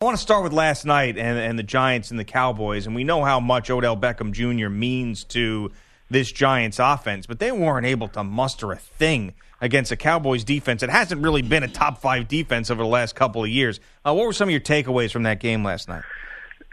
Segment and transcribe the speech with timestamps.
[0.00, 2.94] I want to start with last night and, and the Giants and the Cowboys, and
[2.94, 4.68] we know how much Odell Beckham Jr.
[4.68, 5.72] means to
[6.08, 10.84] this Giants offense, but they weren't able to muster a thing against a Cowboys defense.
[10.84, 13.80] It hasn't really been a top five defense over the last couple of years.
[14.06, 16.04] Uh, what were some of your takeaways from that game last night?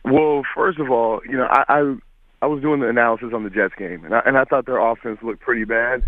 [0.04, 1.96] Well, first of all, you know, I I,
[2.44, 4.78] I was doing the analysis on the Jets game, and I, and I thought their
[4.78, 6.04] offense looked pretty bad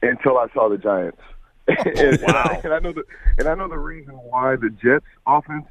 [0.00, 1.20] until I saw the Giants.
[1.68, 2.26] and, wow!
[2.26, 3.04] And I, and I know the
[3.36, 5.66] and I know the reason why the Jets offense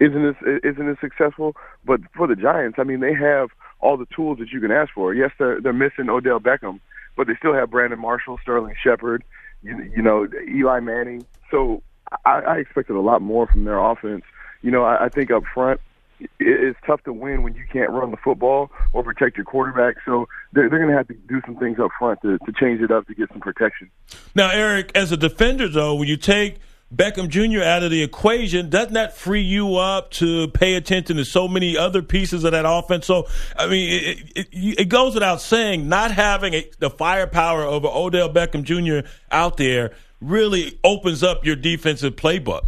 [0.00, 1.56] isn't as isn't as successful.
[1.84, 3.50] But for the Giants, I mean, they have
[3.80, 5.14] all the tools that you can ask for.
[5.14, 6.80] Yes, they're they're missing Odell Beckham,
[7.16, 9.24] but they still have Brandon Marshall, Sterling Shepard,
[9.62, 11.24] you, you know, Eli Manning.
[11.50, 11.82] So
[12.24, 14.24] I, I expected a lot more from their offense.
[14.62, 15.80] You know, I, I think up front
[16.38, 19.96] it's tough to win when you can't run the football or protect your quarterback.
[20.04, 22.80] So they're, they're going to have to do some things up front to, to change
[22.80, 23.90] it up to get some protection.
[24.34, 26.56] Now, Erik, as a defender, though, when you take
[26.94, 27.62] Beckham Jr.
[27.62, 31.76] out of the equation, doesn't that free you up to pay attention to so many
[31.76, 33.06] other pieces of that offense?
[33.06, 37.84] So, I mean, it, it, it goes without saying, not having a, the firepower of
[37.84, 39.08] Odell Beckham Jr.
[39.32, 42.66] out there really opens up your defensive playbook.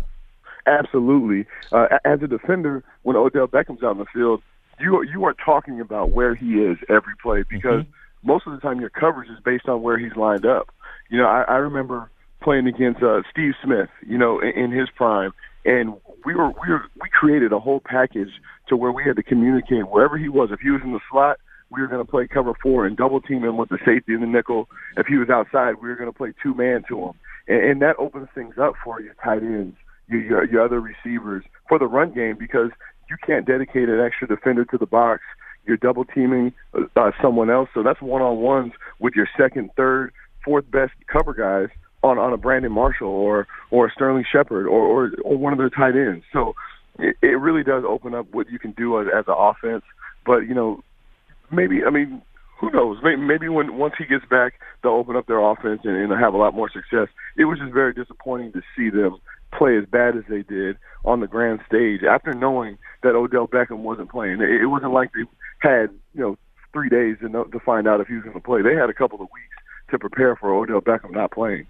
[0.66, 1.46] Absolutely.
[1.72, 4.42] Uh, as a defender, when Odell Beckham's out in the field,
[4.80, 8.28] you you are talking about where he is every play because mm-hmm.
[8.28, 10.68] most of the time your coverage is based on where he's lined up.
[11.08, 12.10] You know, I, I remember
[12.42, 15.32] playing against uh, Steve Smith, you know, in, in his prime,
[15.64, 15.94] and
[16.24, 18.30] we were we were we created a whole package
[18.68, 20.50] to where we had to communicate wherever he was.
[20.52, 21.38] If he was in the slot,
[21.70, 24.22] we were going to play cover four and double team him with the safety and
[24.22, 24.68] the nickel.
[24.96, 27.12] If he was outside, we were going to play two man to him,
[27.48, 29.76] and, and that opens things up for your tight ends,
[30.08, 32.70] your, your your other receivers for the run game because
[33.10, 35.22] you can't dedicate an extra defender to the box.
[35.66, 40.12] You're double teaming uh, someone else, so that's one on ones with your second, third,
[40.42, 41.68] fourth best cover guys
[42.02, 45.58] on on a Brandon Marshall or or a Sterling Shepard or, or or one of
[45.58, 46.24] their tight ends.
[46.32, 46.54] So
[46.98, 49.84] it, it really does open up what you can do as, as an offense.
[50.24, 50.82] But you know,
[51.50, 52.22] maybe I mean,
[52.60, 52.98] who knows?
[53.02, 56.34] Maybe, maybe when once he gets back, they'll open up their offense and, and have
[56.34, 57.08] a lot more success.
[57.36, 59.18] It was just very disappointing to see them
[59.56, 63.78] play as bad as they did on the grand stage after knowing that Odell Beckham
[63.78, 64.40] wasn't playing.
[64.40, 65.24] It, it wasn't like they
[65.60, 66.38] had you know
[66.72, 68.62] three days to know, to find out if he was going to play.
[68.62, 69.56] They had a couple of weeks
[69.90, 71.66] to prepare for Odell Beckham not playing.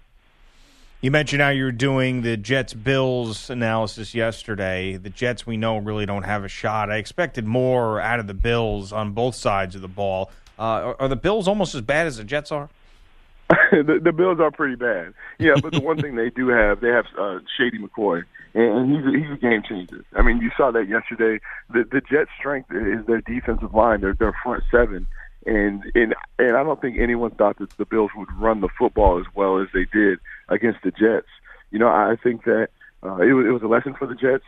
[1.01, 4.97] You mentioned how you were doing the Jets Bills analysis yesterday.
[4.97, 6.91] The Jets, we know, really don't have a shot.
[6.91, 10.29] I expected more out of the Bills on both sides of the ball.
[10.57, 12.69] Uh, are, are, the Bills almost as bad as the Jets are?
[13.71, 15.13] the, the, Bills are pretty bad.
[15.37, 18.23] Yeah, but the one thing they do have, they have uh, Shady McCoy,
[18.53, 20.03] and, he's a, he's a game changer.
[20.17, 21.39] I mean, you saw that yesterday.
[21.69, 25.07] The, the Jets' strength is their defensive line, their, their front seven
[25.49, 29.19] and and and I don't think anyone thought that the Bills would run the football
[29.19, 31.27] as well as they did against the Jets.
[31.71, 32.69] You know, I think that
[33.03, 34.43] uh, it, was, it was a lesson for the Jets.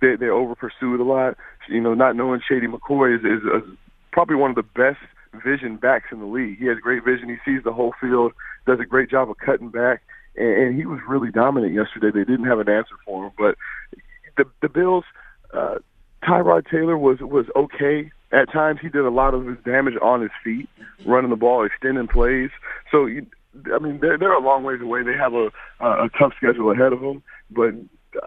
[0.00, 1.36] They they over pursued a lot.
[1.68, 3.76] You know, not knowing Shady McCoy is, is is
[4.12, 5.00] probably one of the best
[5.44, 6.58] vision backs in the league.
[6.58, 7.28] He has great vision.
[7.28, 8.32] He sees the whole field.
[8.66, 10.02] Does a great job of cutting back,
[10.36, 12.10] and, and he was really dominant yesterday.
[12.12, 13.56] They didn't have an answer for him, but
[14.36, 15.04] the the Bills.
[15.52, 15.78] Uh,
[16.22, 20.20] Tyrod Taylor was was okay at times he did a lot of his damage on
[20.20, 20.68] his feet,
[21.06, 22.50] running the ball, extending plays.
[22.90, 23.26] So, you,
[23.74, 25.02] I mean, they're, they're a long ways away.
[25.02, 25.50] They have a,
[25.80, 27.22] a tough schedule ahead of them.
[27.50, 27.74] But,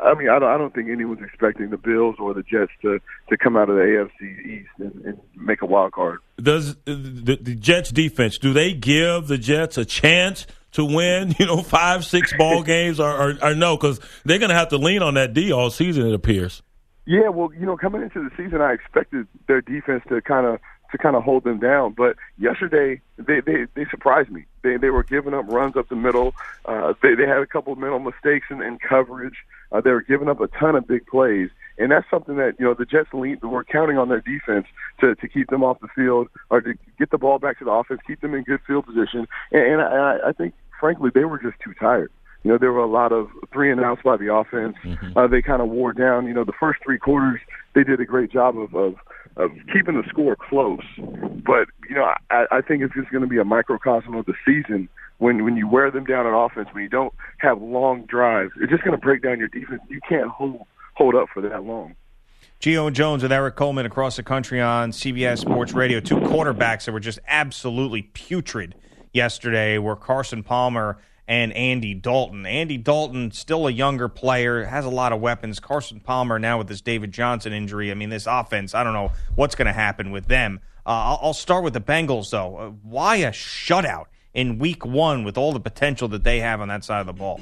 [0.01, 2.99] I mean, I don't, I don't think anyone's expecting the Bills or the Jets to,
[3.29, 6.19] to come out of the AFC East and, and make a wild card.
[6.41, 11.35] Does uh, the, the Jets defense, do they give the Jets a chance to win,
[11.39, 13.77] you know, five, six ball games or, or, or no?
[13.77, 16.63] Because they're going to have to lean on that D all season, it appears.
[17.05, 20.59] Yeah, well, you know, coming into the season, I expected their defense to kind of
[20.91, 21.93] to kind of hold them down.
[21.97, 24.45] But yesterday, they they, they surprised me.
[24.61, 26.33] They they were giving up runs up the middle.
[26.65, 29.35] Uh, they they had a couple of mental mistakes in, in coverage.
[29.71, 32.65] Uh, they were giving up a ton of big plays, and that's something that you
[32.65, 33.41] know the Jets lead.
[33.41, 34.67] We're counting on their defense
[34.99, 37.71] to to keep them off the field or to get the ball back to the
[37.71, 39.27] offense, keep them in good field position.
[39.51, 42.11] And, and I, I think, frankly, they were just too tired.
[42.43, 44.75] You know, there were a lot of three and outs by the offense.
[44.83, 45.17] Mm-hmm.
[45.17, 46.25] Uh, they kind of wore down.
[46.25, 47.39] You know, the first three quarters,
[47.75, 48.95] they did a great job of, of,
[49.37, 50.83] of keeping the score close.
[50.97, 54.33] But, you know, I, I think it's just going to be a microcosm of the
[54.45, 54.89] season
[55.19, 58.51] when, when you wear them down on offense, when you don't have long drives.
[58.59, 59.81] It's just going to break down your defense.
[59.87, 60.65] You can't hold,
[60.95, 61.95] hold up for that long.
[62.59, 65.99] Gio Jones with Erik Coleman across the country on CBS Sports Radio.
[65.99, 68.75] Two quarterbacks that were just absolutely putrid
[69.13, 70.97] yesterday were Carson Palmer
[71.27, 72.45] and Andy Dalton.
[72.45, 75.59] Andy Dalton, still a younger player, has a lot of weapons.
[75.59, 77.91] Carson Palmer now with this David Johnson injury.
[77.91, 80.59] I mean, this offense, I don't know what's going to happen with them.
[80.85, 82.57] Uh, I'll, I'll, start with the Bengals, though.
[82.57, 86.69] Uh, why a shutout in week one with all the potential that they have on
[86.69, 87.39] that side of the ball?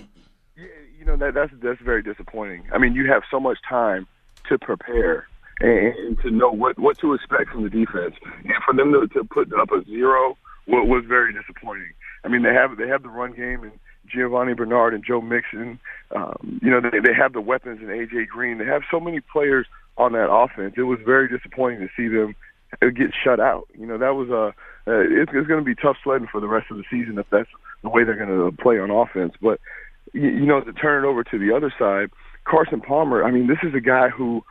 [0.56, 2.68] You know, that, that's, that's very disappointing.
[2.74, 4.08] I mean, you have so much time–
[4.50, 5.28] to prepare
[5.62, 8.16] and, to know what what to expect from the defense.
[8.44, 10.38] And for them to, to put up a zero
[10.68, 11.94] was very disappointing.
[12.24, 13.72] I mean, they have they have the run game and
[14.08, 15.80] Giovani Bernard and Joe Mixon.
[16.16, 18.58] Um, you know, they they have the weapons and AJ Green.
[18.58, 19.68] They have so many players
[19.98, 20.76] on that offense.
[20.78, 22.36] It was very disappointing to see them
[22.82, 23.68] get shut out.
[23.78, 24.54] You know, that was a
[24.90, 27.28] uh, it's, it's going to be tough sledding for the rest of the season if
[27.30, 27.50] that's
[27.84, 29.34] the way they're going to play on offense.
[29.42, 29.60] But
[30.14, 32.10] you, you know, to turn it over to the other side,
[32.46, 34.44] Carson Palmer, I mean, this is a guy who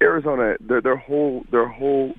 [0.00, 2.14] Arizona, their, their whole their whole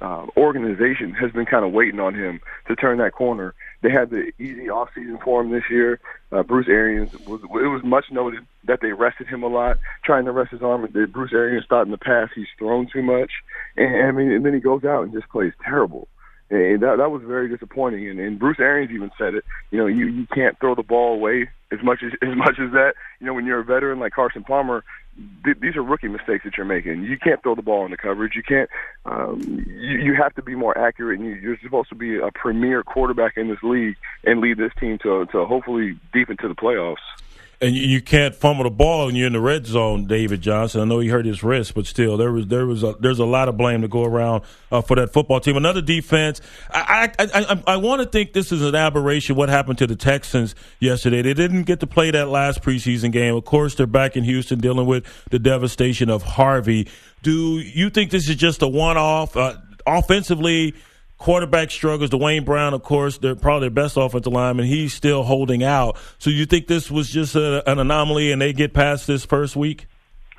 [0.00, 3.54] uh, organization has been kind of waiting on him to turn that corner.
[3.80, 6.00] They had the easy off season for him this year.
[6.32, 10.24] Uh, Bruce Arians was it was much noted that they rested him a lot, trying
[10.24, 10.86] to rest his arm.
[11.12, 13.30] Bruce Arians thought in the past he's thrown too much,
[13.76, 16.08] and I mean, and then he goes out and just plays terrible.
[16.50, 18.08] And that that was very disappointing.
[18.08, 19.44] And, and Bruce Arians even said it.
[19.70, 22.72] You know, you you can't throw the ball away as much as as much as
[22.72, 22.94] that.
[23.20, 24.82] You know, when you're a veteran like Carson Palmer,
[25.44, 27.02] th- these are rookie mistakes that you're making.
[27.02, 28.34] You can't throw the ball in the coverage.
[28.34, 28.70] You can't.
[29.04, 31.20] Um, you you have to be more accurate.
[31.20, 34.72] And you, you're supposed to be a premier quarterback in this league and lead this
[34.80, 36.96] team to to hopefully deep into the playoffs
[37.60, 40.80] and you can't fumble the ball and you're in the red zone, David Johnson.
[40.80, 43.24] I know he hurt his wrist, but still, there was there was a, there's a
[43.24, 45.56] lot of blame to go around uh, for that football team.
[45.56, 46.40] Another defense.
[46.70, 49.34] I I, I, I want to think this is an aberration.
[49.34, 51.22] What happened to the Texans yesterday?
[51.22, 53.34] They didn't get to play that last preseason game.
[53.34, 56.86] Of course, they're back in Houston dealing with the devastation of Harvey.
[57.22, 59.36] Do you think this is just a one off?
[59.36, 60.74] Uh, offensively,
[61.18, 62.10] quarterback struggles.
[62.10, 64.66] Duane Brown, of course, they're probably their best offensive lineman.
[64.66, 65.98] He's still holding out.
[66.18, 69.56] So you think this was just a, an anomaly and they get past this first
[69.56, 69.86] week?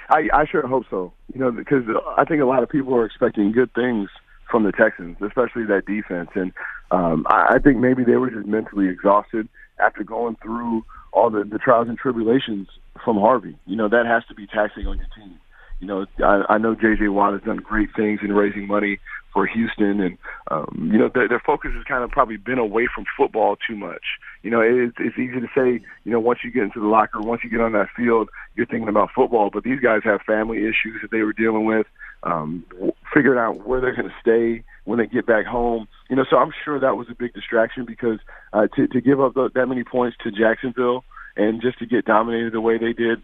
[0.10, 1.14] I, I sure hope so.
[1.34, 1.84] You know, because
[2.18, 4.10] I think a lot of people are expecting good things
[4.50, 6.32] from the Texans, especially that defense.
[6.34, 6.52] And
[6.90, 9.48] um, I, I think maybe they were just mentally exhausted
[9.78, 12.68] after going through all the, the trials and tribulations
[13.04, 13.56] from Harvey.
[13.66, 15.40] You know, that has to be taxing on your team.
[15.80, 17.08] You know, I, I know J.J.
[17.08, 19.00] Watt has done great things in raising money
[19.34, 20.18] for Houston, and
[20.50, 23.76] um, you know their, their focus has kind of probably been away from football too
[23.76, 24.04] much.
[24.42, 27.20] You know, it's, it's easy to say, you know, once you get into the locker,
[27.22, 29.50] once you get on that field, you're thinking about football.
[29.52, 31.88] But these guys have family issues that they were dealing with,
[32.24, 32.66] um,
[33.14, 35.88] figuring out where they're going to stay when they get back home.
[36.10, 38.20] You know, so I'm sure that was a big distraction because
[38.54, 41.04] uh, to to give up the, that many points to Jacksonville
[41.36, 43.22] and just to get dominated the way they did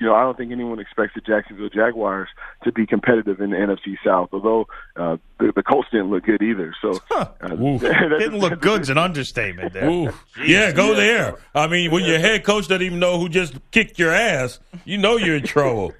[0.00, 2.28] you know, I don't think anyone expects the Jacksonville Jaguars
[2.64, 4.30] to be competitive in the NFC South.
[4.32, 6.74] Although uh, the, the Colts didn't look good either.
[6.82, 7.28] So huh.
[7.40, 9.72] uh, didn't look good's an understatement.
[9.72, 10.12] There.
[10.44, 10.96] yeah, go yeah.
[10.96, 11.38] there.
[11.54, 12.10] I mean, when yeah.
[12.10, 15.44] your head coach doesn't even know who just kicked your ass, you know you're in
[15.44, 15.92] trouble.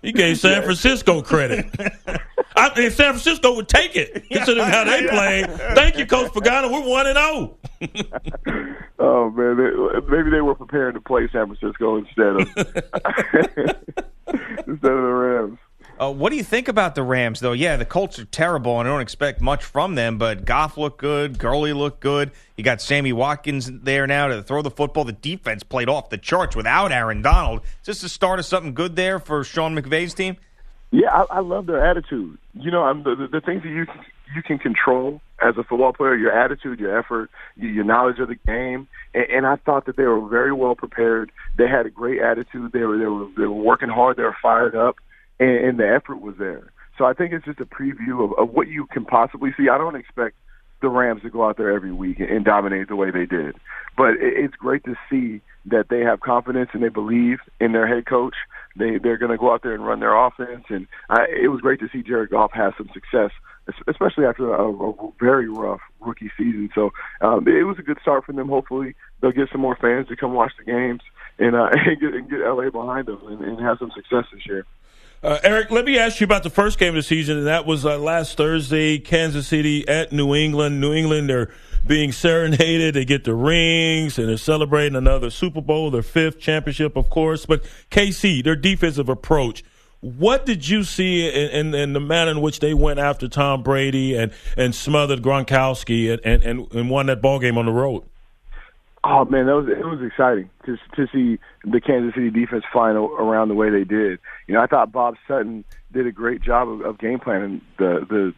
[0.00, 1.66] He gave San Francisco credit.
[2.58, 5.50] I think San Francisco would take it, considering how they played.
[5.74, 6.70] Thank you, Coach Pagano.
[6.72, 7.56] We're one and zero.
[7.80, 8.76] Oh.
[8.98, 9.70] oh man, they,
[10.16, 12.38] maybe they were preparing to play San Francisco instead of
[14.66, 15.58] instead of the Rams.
[16.00, 17.52] Uh, what do you think about the Rams, though?
[17.52, 20.16] Yeah, the Colts are terrible, and I don't expect much from them.
[20.16, 22.30] But Goff looked good, Gurley looked good.
[22.56, 25.04] You got Sammy Watkins there now to throw the football.
[25.04, 27.62] The defense played off the charts without Aaron Donald.
[27.80, 30.36] Is this the start of something good there for Sean McVay's team?
[30.90, 32.38] Yeah, I, I love their attitude.
[32.54, 33.86] You know, I'm, the, the, the things that you
[34.34, 38.34] you can control as a football player, your attitude, your effort, your knowledge of the
[38.34, 41.30] game, and, and I thought that they were very well prepared.
[41.56, 42.72] They had a great attitude.
[42.72, 44.16] They were they were they were working hard.
[44.16, 44.96] They were fired up,
[45.38, 46.72] and, and the effort was there.
[46.96, 49.68] So I think it's just a preview of, of what you can possibly see.
[49.68, 50.36] I don't expect
[50.80, 53.56] the Rams to go out there every week and, dominate the way they did,
[53.96, 57.86] but it, it's great to see that they have confidence and they believe in their
[57.86, 58.34] head coach
[58.78, 60.64] they they're going to go out there and run their offense.
[60.68, 63.30] And I, it was great to see Jared Goff have some success,
[63.86, 66.70] especially after a, a very rough rookie season.
[66.74, 68.48] So um, it was a good start for them.
[68.48, 71.00] Hopefully, they'll get some more fans to come watch the games
[71.38, 74.46] and, uh, and, get, and get LA behind them and, and have some success this
[74.46, 74.64] year.
[75.20, 77.66] Uh, Erik, let me ask you about the first game of the season, and that
[77.66, 80.80] was uh, last Thursday, Kansas City at New England.
[80.80, 81.50] New England, they're
[81.84, 82.94] being serenaded.
[82.94, 87.46] They get the rings, and they're celebrating another Super Bowl, their fifth championship, of course.
[87.46, 89.64] But KC, their defensive approach.
[90.00, 93.64] What did you see in, in, in, the manner in which they went after Tom
[93.64, 98.04] Brady and, and smothered Gronkowski and, and, and won that ball game on the road?
[99.10, 102.94] Oh man, that was it was exciting to to see the Kansas City defense flying
[102.94, 104.18] around the way they did.
[104.46, 108.04] You know, I thought Bob Sutton did a great job of, of game planning the
[108.06, 108.34] the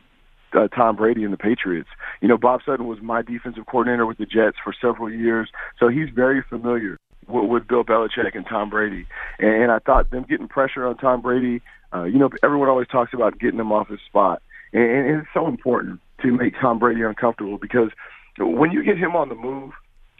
[0.56, 1.88] uh, Tom Brady and the Patriots.
[2.20, 5.50] You know, Bob Sutton was my defensive coordinator with the Jets for several years,
[5.80, 9.06] so he's very familiar with, with Bill Belichick and Tom Brady.
[9.40, 11.62] And, and I thought them getting pressure on Tom Brady,
[11.92, 14.40] uh, you know, everyone always talks about getting him off his spot,
[14.72, 17.90] and, and it's so important to make Tom Brady uncomfortable because
[18.38, 19.72] when you get him on the move,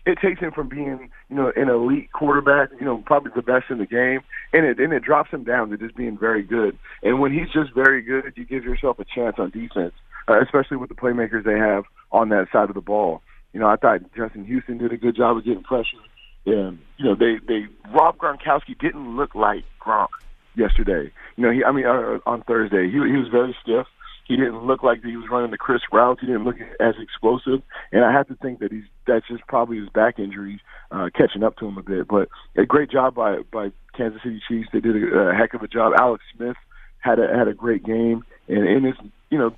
[0.07, 3.67] it takes him from being, you know, an elite quarterback, you know, probably the best
[3.71, 4.21] in the game,
[4.53, 6.79] and it and it drops him down to just being very good.
[7.03, 9.95] And when he's just very good, you give yourself a chance on defense
[10.31, 13.23] uh, especially with the playmakers they have on that side of the ball.
[13.53, 15.99] You know, I thought Justin Houston did a good job of getting pressure.
[16.47, 20.09] And you know, they they Rob Gronkowski didn't look like Gronk
[20.55, 21.13] yesterday.
[21.37, 23.87] You know, he I mean uh, on Thursday he he was very stiff.
[24.31, 26.21] He didn't look like he was running the crisp routes.
[26.21, 29.81] He didn't look as explosive, and I have to think that he's that's just probably
[29.81, 30.61] his back injuries
[30.93, 32.07] uh, catching up to him a bit.
[32.07, 34.69] But a great job by by Kansas City Chiefs.
[34.73, 35.95] They did a, a heck of a job.
[35.99, 36.55] Alex Smith
[37.01, 38.99] had a had a great game, and and it's
[39.31, 39.51] you know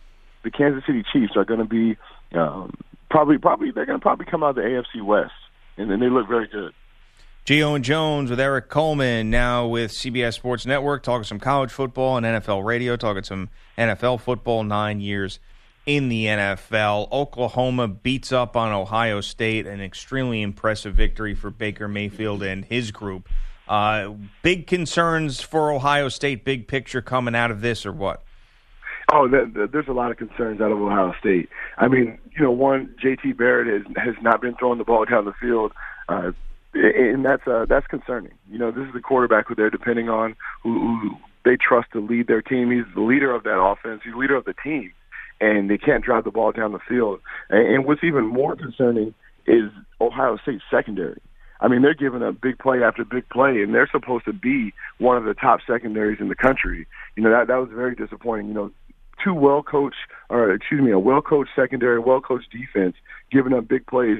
[0.42, 1.98] the Kansas City Chiefs are going to be
[2.34, 2.72] um,
[3.10, 5.36] probably probably they're going to probably come out of the AFC West,
[5.76, 6.72] and then they look very good.
[7.44, 12.16] Gio and Jones with Erik Coleman now with CBS Sports Network talking some college football
[12.16, 14.62] and NFL radio, talking some NFL football.
[14.62, 15.40] Nine years
[15.84, 17.10] in the NFL.
[17.10, 22.92] Oklahoma beats up on Ohio State, an extremely impressive victory for Baker Mayfield and his
[22.92, 23.28] group.
[23.66, 28.22] Uh, big concerns for Ohio State, big picture coming out of this, or what?
[29.12, 31.48] Oh, there's a lot of concerns out of Ohio State.
[31.76, 33.32] I mean, you know, one, J.T.
[33.32, 35.72] Barrett has has not been throwing the ball down the field,
[36.08, 36.30] uh,
[36.74, 38.32] and that's uh, that's concerning.
[38.50, 41.10] You know, this is the quarterback who they're depending on, who, who
[41.44, 42.70] they trust to lead their team.
[42.70, 44.02] He's the leader of that offense.
[44.04, 44.92] He's the leader of the team,
[45.40, 47.20] and they can't drive the ball down the field.
[47.50, 49.14] And, and what's even more concerning
[49.46, 51.20] is Ohio State's secondary.
[51.60, 54.72] I mean, they're giving up big play after big play, and they're supposed to be
[54.98, 56.86] one of the top secondaries in the country.
[57.16, 58.48] You know, that that was very disappointing.
[58.48, 58.70] You know,
[59.22, 59.96] two well coached,
[60.28, 62.96] or excuse me, a well coached secondary, well coached defense,
[63.30, 64.18] giving up big plays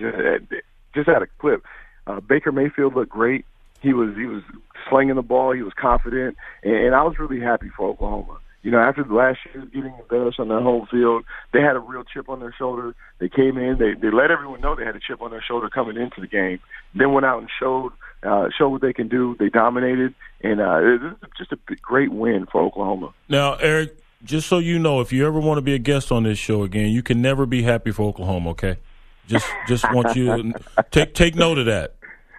[0.94, 1.64] just at a clip.
[2.06, 3.44] Uh, Baker Mayfield looked great.
[3.80, 4.42] He was he was
[4.88, 5.52] slinging the ball.
[5.52, 8.38] He was confident, and, and I was really happy for Oklahoma.
[8.62, 11.80] You know, after the last year getting embarrassed on their home field, they had a
[11.80, 12.94] real chip on their shoulder.
[13.18, 15.68] They came in, they they let everyone know they had a chip on their shoulder
[15.68, 16.61] coming into the game.
[16.94, 17.92] Then went out and showed
[18.23, 19.35] uh, showed what they can do.
[19.38, 23.12] They dominated, and uh, it was just a great win for Oklahoma.
[23.28, 26.23] Now, Erik, just so you know, if you ever want to be a guest on
[26.23, 28.50] this show again, you can never be happy for Oklahoma.
[28.50, 28.78] Okay,
[29.33, 31.95] just just want you to take take note of that.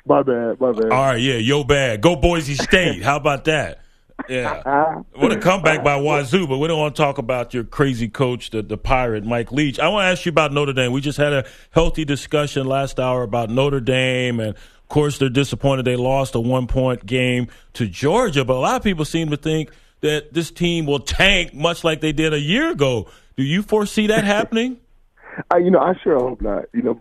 [0.05, 0.91] My bad, my bad.
[0.91, 2.01] All right, yeah, yo bad.
[2.01, 3.03] Go Boise State.
[3.03, 3.79] How about that?
[4.29, 5.03] Yeah, uh-huh.
[5.15, 8.51] what a comeback by Wazoo, but we don't want to talk about your crazy coach,
[8.51, 9.79] the the pirate Mike Leach.
[9.79, 10.91] I want to ask you about Notre Dame.
[10.91, 15.29] We just had a healthy discussion last hour about Notre Dame, and of course they're
[15.29, 18.45] disappointed they lost a one point game to Georgia.
[18.45, 19.71] But a lot of people seem to think
[20.01, 23.07] that this team will tank much like they did a year ago.
[23.35, 24.77] Do you foresee that happening?
[25.51, 26.65] I, you know, I sure hope not.
[26.73, 26.99] You know,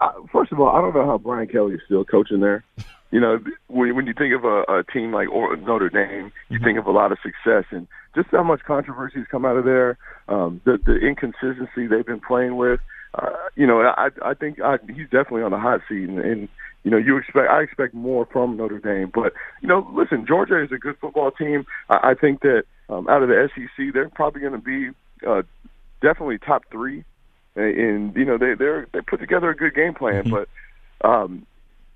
[0.00, 2.64] I, first of all, I don't know how Brian Kelly is still coaching there.
[3.10, 6.64] You know, when, when you think of a, a team like Notre Dame, you mm-hmm.
[6.64, 9.64] think of a lot of success and just how much controversy has come out of
[9.64, 12.80] there, um, the, the inconsistency they've been playing with.
[13.14, 16.48] Uh, you know, I, I think I, he's definitely on the hot seat, and, and
[16.84, 19.10] you know, you expect I expect more from Notre Dame.
[19.12, 21.66] But you know, listen, Georgia is a good football team.
[21.88, 24.90] I, I think that um, out of the SEC, they're probably going to be
[25.26, 25.42] uh,
[26.00, 27.04] definitely top three.
[27.56, 30.24] And, you know, they they're they put together a good game plan.
[30.24, 30.44] Mm-hmm.
[31.00, 31.46] But um,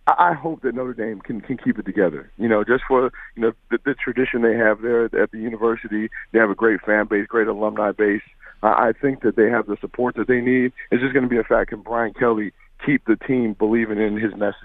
[0.06, 2.30] I, I hope that Notre Dame can can keep it together.
[2.38, 6.10] You know, just for you know the, the tradition they have there at the university.
[6.32, 8.22] They have a great fan base, great alumni base.
[8.62, 10.72] I, I think that they have the support that they need.
[10.90, 11.70] It's just going to be a fact.
[11.70, 12.52] Can Brian Kelly
[12.84, 14.56] keep the team believing in his message?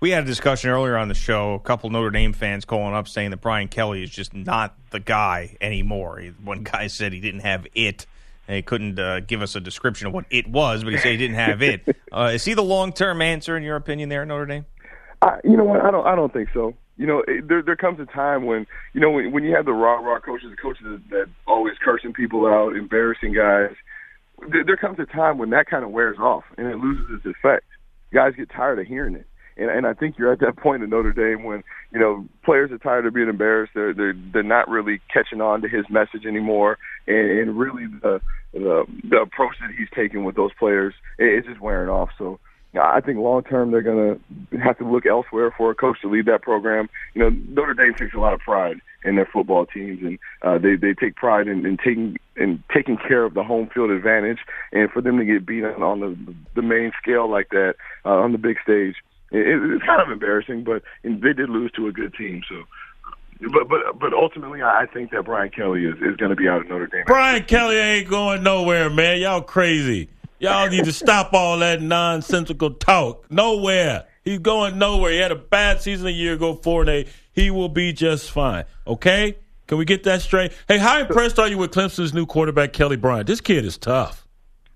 [0.00, 1.54] We had a discussion earlier on the show.
[1.54, 5.00] A couple Notre Dame fans calling up saying that Brian Kelly is just not the
[5.00, 6.22] guy anymore.
[6.42, 8.06] One guy said he didn't have it.
[8.48, 11.12] And he couldn't uh, give us a description of what it was, but he said
[11.12, 11.96] he didn't have it.
[12.10, 14.64] Uh, is he the long term answer in your opinion there, Notre Dame?
[15.20, 15.82] I, you know what?
[15.82, 16.06] I don't.
[16.06, 16.74] I don't think so.
[16.96, 19.66] You know, it, there there comes a time when you know when when you have
[19.66, 23.76] the raw raw coaches, the coaches that, that always cursing people out, embarrassing guys.
[24.50, 27.26] There, there comes a time when that kind of wears off and it loses its
[27.26, 27.66] effect.
[28.10, 29.26] Guys get tired of hearing it
[29.58, 31.62] and, and I think you're at that point in Notre Dame when
[31.92, 33.72] you know players are tired of being embarrassed.
[33.74, 38.20] They're they're they're not really catching on to his message anymore, and, and really the,
[38.52, 42.10] the the approach that he's taking with those players it's just wearing off.
[42.18, 42.38] So.
[42.80, 46.08] I think long term they're going to have to look elsewhere for a coach to
[46.08, 46.88] lead that program.
[47.14, 50.58] You know, Notre Dame takes a lot of pride in their football teams, and uh,
[50.58, 54.38] they they take pride in, in taking in taking care of the home field advantage.
[54.70, 58.10] And for them to get beat on, on the the main scale like that uh,
[58.10, 58.96] on the big stage,
[59.30, 62.42] it, it's kind of embarrassing, but they did lose to a good team.
[62.48, 62.64] So,
[63.52, 66.60] but but but ultimately, I think that Brian Kelly is, is going to be out
[66.60, 67.04] of Notre Dame.
[67.06, 69.20] Brian Kelly ain't going nowhere, man.
[69.20, 70.08] Y'all crazy.
[70.40, 73.28] Y'all need to stop all that nonsensical talk.
[73.30, 74.06] Nowhere.
[74.24, 75.10] He's going nowhere.
[75.10, 77.08] He had a bad season a year ago, four and eight.
[77.32, 78.64] He will be just fine.
[78.86, 79.36] Okay?
[79.66, 80.52] Can we get that straight?
[80.68, 83.26] Hey, how impressed are you with Clemson's new quarterback, Kelly Bryant?
[83.26, 84.27] This kid is tough.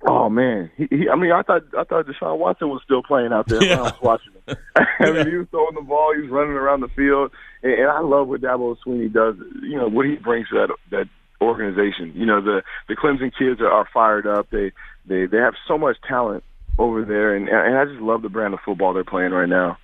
[0.04, 3.32] Oh man, he, he, I mean, I thought I thought Deshaun Watson was still playing
[3.32, 4.56] out there when I was watching him.
[4.76, 7.30] I mean, he was throwing the ball, he was running around the field,
[7.62, 9.36] and, and I love what Dabo Swinney does.
[9.62, 11.08] You know what he brings to that that
[11.40, 12.12] organization.
[12.16, 14.48] You know the the Clemson kids are, are fired up.
[14.50, 14.72] They
[15.06, 16.42] they they have so much talent
[16.78, 19.78] over there, and and I just love the brand of football they're playing right now.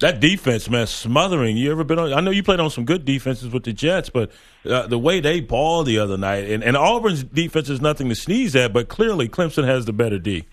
[0.00, 1.56] That defense, man, smothering.
[1.56, 2.12] You ever been on?
[2.12, 4.30] I know you played on some good defenses with the Jets, but
[4.68, 8.14] uh, the way they balled the other night, and, and Auburn's defense is nothing to
[8.14, 10.44] sneeze at, but clearly Clemson has the better D.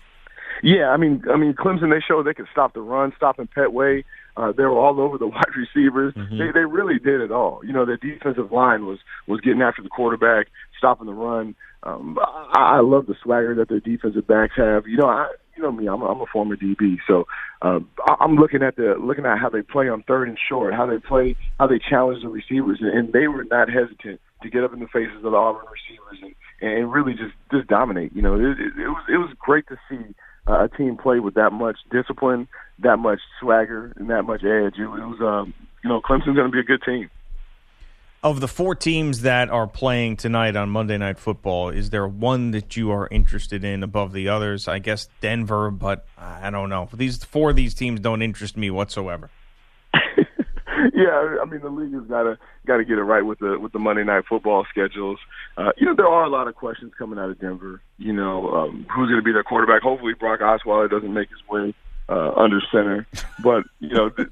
[0.62, 1.90] Yeah, I mean, I mean, Clemson.
[1.90, 4.04] They showed they could stop the run, stopping Pettway.
[4.34, 6.14] Uh, they were all over the wide receivers.
[6.14, 6.38] Mm-hmm.
[6.38, 7.60] They they really did it all.
[7.62, 10.46] You know, their defensive line was was getting after the quarterback,
[10.78, 11.54] stopping the run.
[11.82, 14.86] Um, I, I love the swagger that their defensive backs have.
[14.86, 17.26] You know, I you know me, I'm a, I'm a former DB, so
[17.62, 17.88] um,
[18.20, 20.98] I'm looking at the looking at how they play on third and short, how they
[20.98, 24.72] play, how they challenge the receivers, and, and they were not hesitant to get up
[24.72, 28.14] in the faces of the Auburn receivers and, and really just just dominate.
[28.14, 30.14] You know, it, it, it was it was great to see
[30.46, 32.48] uh, a team play with that much discipline,
[32.82, 34.78] that much swagger, and that much edge.
[34.78, 37.10] It, it was, um, you know, Clemson's going to be a good team
[38.24, 42.52] of the four teams that are playing tonight on Monday Night Football, is there one
[42.52, 44.66] that you are interested in above the others?
[44.66, 46.88] I guess Denver, but I don't know.
[46.92, 49.28] These four of these teams don't interest me whatsoever.
[50.94, 53.58] yeah, I mean the league has got to got to get it right with the
[53.60, 55.18] with the Monday Night Football schedules.
[55.58, 57.82] Uh, you know there are a lot of questions coming out of Denver.
[57.98, 59.82] You know um, who's going to be their quarterback?
[59.82, 61.74] Hopefully Brock Osweiler doesn't make his way
[62.08, 63.06] uh, under center,
[63.42, 64.08] but you know.
[64.08, 64.30] Th-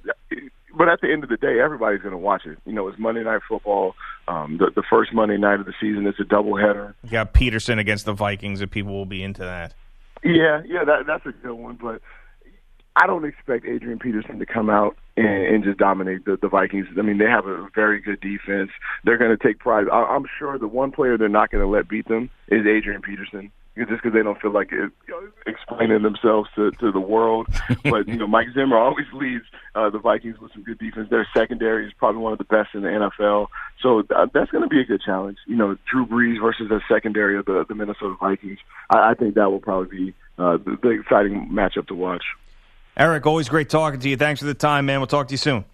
[0.77, 2.59] but at the end of the day, everybody's going to watch it.
[2.65, 3.95] You know, it's Monday Night Football.
[4.29, 6.07] Um, the, the first Monday night of the season.
[6.07, 6.95] It's a doubleheader.
[7.05, 9.75] You got Peterson against the Vikings, and people will be into that.
[10.25, 11.79] Yeah, yeah, that, that's a good one.
[11.81, 12.01] But
[12.97, 16.87] I don't expect Adrian Peterson to come out and, and just dominate the, the Vikings.
[16.97, 18.71] I mean, they have a very good defense.
[19.05, 19.87] They're going to take pride.
[19.93, 23.03] I, I'm sure the one player they're not going to let beat them is Adrian
[23.03, 27.01] Peterson just because they don't feel like it, you know, explaining themselves to, to the
[27.01, 27.49] world.
[27.85, 31.09] but you know, Mike Zimmer always leads uh, the Vikings with some good defense.
[31.11, 33.49] Their secondary is probably one of the best in the NFL.
[33.81, 35.39] So uh, that's going to be a good challenge.
[35.47, 38.59] You know, Drew Brees versus the secondary of the, the Minnesota Vikings.
[38.91, 42.25] I, I think that will probably be uh, the, the exciting matchup to watch.
[42.97, 44.17] Erik, always great talking to you.
[44.19, 45.01] Thanks for the time, man.
[45.01, 45.65] We'll talk to you soon.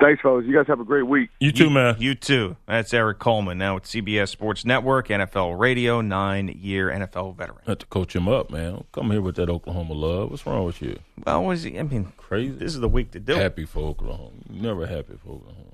[0.00, 0.44] Thanks, fellas.
[0.46, 1.30] You guys have a great week.
[1.40, 1.96] You too, you, man.
[1.98, 2.56] You too.
[2.66, 7.58] That's Erik Coleman now at CBS Sports Network, NFL Radio, nine year NFL veteran.
[7.66, 8.84] I have to coach him up, man.
[8.92, 10.30] Come here with that Oklahoma love.
[10.30, 10.98] What's wrong with you?
[11.24, 11.78] Well, was he?
[11.78, 12.52] I mean, crazy.
[12.52, 13.42] This is the week to do happy it.
[13.44, 14.30] Happy for Oklahoma.
[14.50, 15.72] Never happy for Oklahoma.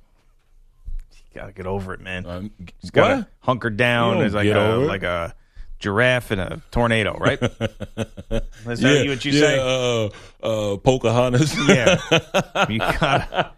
[1.34, 2.26] You gotta get over it, man.
[2.26, 5.34] Um, He's gotta hunker down as like a like a
[5.82, 7.42] giraffe and a tornado, right?
[7.42, 9.58] Is yeah, that what you yeah, say?
[9.58, 10.08] Uh,
[10.46, 11.54] uh, Pocahontas.
[11.68, 12.00] yeah,
[12.70, 13.50] you gotta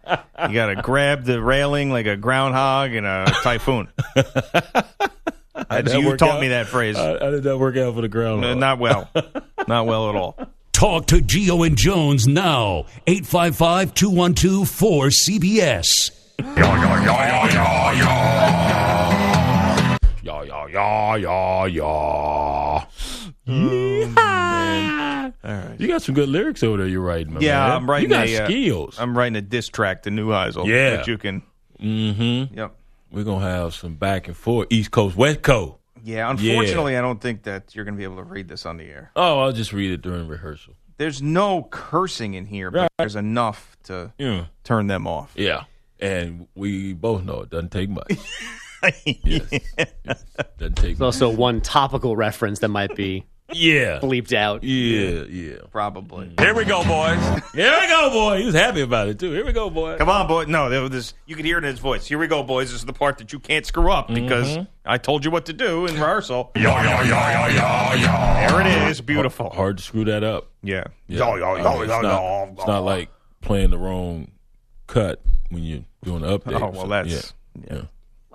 [0.49, 3.87] you gotta grab the railing like a groundhog in a typhoon.
[4.15, 4.23] you
[6.17, 6.41] taught out?
[6.41, 6.97] me that phrase.
[6.97, 8.51] How, how, did that work out for the groundhog?
[8.51, 9.09] Uh, not well,
[9.67, 10.37] not well at all.
[10.73, 12.85] Talk to Gio and Jones now.
[13.07, 16.11] 855 212 4CBS.
[20.75, 22.85] Yeah, yeah, yeah,
[23.45, 23.55] yeah,
[24.15, 24.15] yeah.
[24.15, 25.31] Yeah.
[25.43, 25.79] All right.
[25.79, 26.87] You got some good lyrics over there.
[26.87, 27.71] You're writing, my yeah, man.
[27.71, 28.09] I'm writing.
[28.09, 28.97] You got a, uh, skills.
[28.99, 30.65] I'm writing a diss track to New Heisel.
[30.67, 30.97] Yeah.
[30.97, 31.41] that you can.
[31.81, 32.55] Mm-hmm.
[32.57, 32.75] Yep.
[33.11, 35.75] We're gonna have some back and forth, East Coast, West Coast.
[36.03, 38.77] Yeah, unfortunately, I don't think that you're going to be able to read this on
[38.77, 39.09] the air.
[39.15, 40.75] Oh, I'll just read it during rehearsal.
[40.97, 42.89] There's no cursing in here, but Right.
[42.99, 45.31] there's enough to Yeah, turn them off.
[45.35, 45.63] yeah.
[45.99, 48.11] And we both know it doesn't take much.
[49.05, 49.43] yes.
[49.77, 50.23] yes.
[50.57, 51.05] Doesn't take There's much.
[51.05, 53.99] also one topical reference that might be Yeah.
[53.99, 54.63] bleeped out.
[54.63, 55.57] Yeah, yeah.
[55.71, 56.31] Probably.
[56.39, 57.19] Here we go, boys.
[57.53, 58.39] Here we go, boy.
[58.39, 59.31] He was happy about it too.
[59.31, 59.97] Here we go, boy.
[59.97, 60.45] Come on, boy.
[60.45, 62.07] No, there was this, you could hear it in his voice.
[62.07, 62.69] Here we go, boys.
[62.71, 64.63] This is the part that you can't screw up because mm-hmm.
[64.85, 66.51] I told you what to do in rehearsal.
[66.55, 66.67] There
[68.61, 69.01] it is.
[69.01, 69.49] Beautiful.
[69.51, 70.49] Hard to screw that up.
[70.63, 70.85] Yeah.
[71.07, 71.23] Yeah.
[71.23, 73.09] I mean, it's, not, it's not like
[73.41, 74.31] playing the wrong
[74.87, 76.59] cut when you're doing the update.
[76.59, 77.33] Oh, well, So, that's.
[77.69, 77.81] yeah.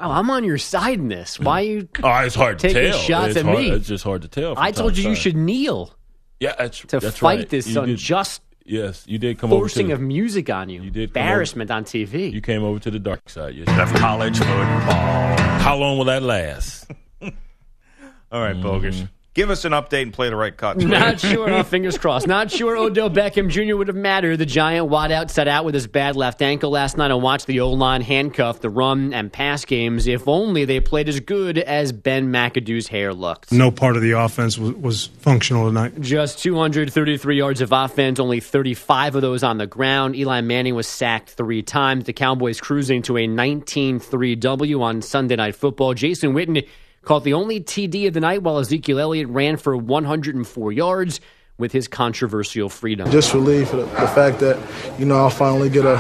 [0.00, 1.38] Wow, I'm on your side in this.
[1.38, 1.88] Why are you?
[2.02, 3.00] Oh, it's hard to Taking tell.
[3.00, 3.70] shots it's at hard, me.
[3.70, 4.54] It's just hard to tell.
[4.58, 5.94] I told you to you should kneel
[6.40, 7.48] Yeah, that's to that's fight right.
[7.48, 10.82] this You did- unjust Yes, you did come forcing over of music on you.
[10.82, 12.32] You did come embarrassment on TV.
[12.32, 13.54] you came over to the dark side.
[13.56, 15.36] Yes, of college football.
[15.58, 16.88] How long will that last?
[17.22, 19.00] All right, Bogus.
[19.00, 19.08] Mm.
[19.33, 20.79] Give us an update and play the right cut.
[20.79, 21.62] Not sure.
[21.62, 22.27] Fingers crossed.
[22.27, 23.77] Not sure Odell Beckham Jr.
[23.77, 24.38] would have mattered.
[24.38, 27.61] The giant wideout set out with his bad left ankle last night and watched the
[27.61, 30.09] O line handcuff the run and pass games.
[30.09, 33.53] If only they played as good as Ben McAdoo's hair looked.
[33.53, 36.01] No part of the offense was, was functional tonight.
[36.01, 40.16] Just 233 yards of offense, only 35 of those on the ground.
[40.16, 42.05] Eli Manning was sacked three times.
[42.05, 45.95] The Cowboys cruising to a 19 3 W on Sunday Night Football.
[45.95, 46.66] Jason Witten
[47.02, 51.20] caught the only TD of the night while Ezekiel Elliott ran for 104 yards
[51.58, 53.10] with his controversial freedom.
[53.10, 54.58] Just relieved for the, the fact that,
[54.98, 55.98] you know, I'll finally get a,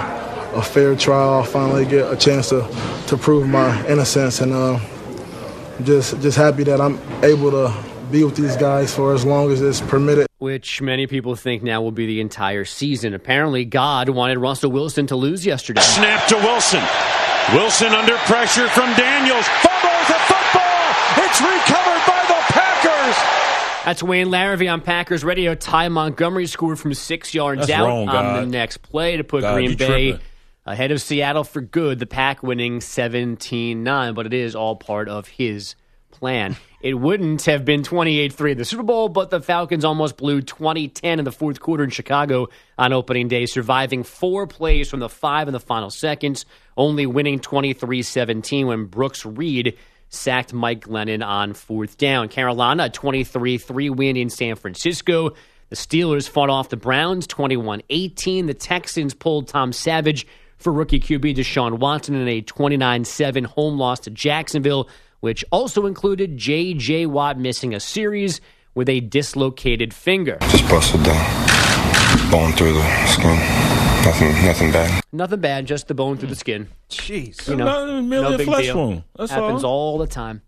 [0.54, 1.34] a fair trial.
[1.34, 2.62] I'll finally get a chance to,
[3.08, 4.40] to prove my innocence.
[4.40, 4.80] And uh,
[5.84, 7.74] just, just happy that I'm able to
[8.10, 10.26] be with these guys for as long as it's permitted.
[10.38, 13.14] Which many people think now will be the entire season.
[13.14, 15.82] Apparently, God wanted Russell Wilson to lose yesterday.
[15.82, 16.82] Snap to Wilson.
[17.52, 19.46] Wilson under pressure from Daniels.
[19.60, 20.86] Fumbles the football.
[21.24, 23.16] It's recovered by the Packers.
[23.84, 25.54] That's Wayne Larrivee on Packers Radio.
[25.54, 29.40] Ty Montgomery scored from six yards That's out wrong, on the next play to put
[29.40, 30.26] God, Green Bay tripping.
[30.66, 31.98] ahead of Seattle for good.
[31.98, 35.76] The Pack winning 17 9, but it is all part of his
[36.10, 36.56] plan.
[36.82, 40.42] It wouldn't have been 28 3 in the Super Bowl, but the Falcons almost blew
[40.42, 45.00] 20 10 in the fourth quarter in Chicago on opening day, surviving four plays from
[45.00, 46.44] the five in the final seconds,
[46.76, 49.78] only winning 23 17 when Brooks Reed
[50.10, 52.28] sacked Mike Glennon on fourth down.
[52.28, 55.30] Carolina, a 23 3 win in San Francisco.
[55.70, 58.46] The Steelers fought off the Browns 21 18.
[58.46, 60.26] The Texans pulled Tom Savage
[60.58, 64.88] for rookie QB Deshaun Watson in a 29 7 home loss to Jacksonville,
[65.20, 67.06] which also included J.J.
[67.06, 68.40] Watt missing a series
[68.74, 70.38] with a dislocated finger.
[70.42, 73.79] Just busted the bone through the skin.
[74.04, 75.04] Nothing, nothing bad.
[75.12, 76.68] Nothing bad, just the bone through the skin.
[76.88, 77.46] Jeez.
[77.48, 78.76] You know, Not merely a big flesh deal.
[78.76, 79.04] wound.
[79.16, 79.92] That's Happens all.
[79.92, 80.40] all the time.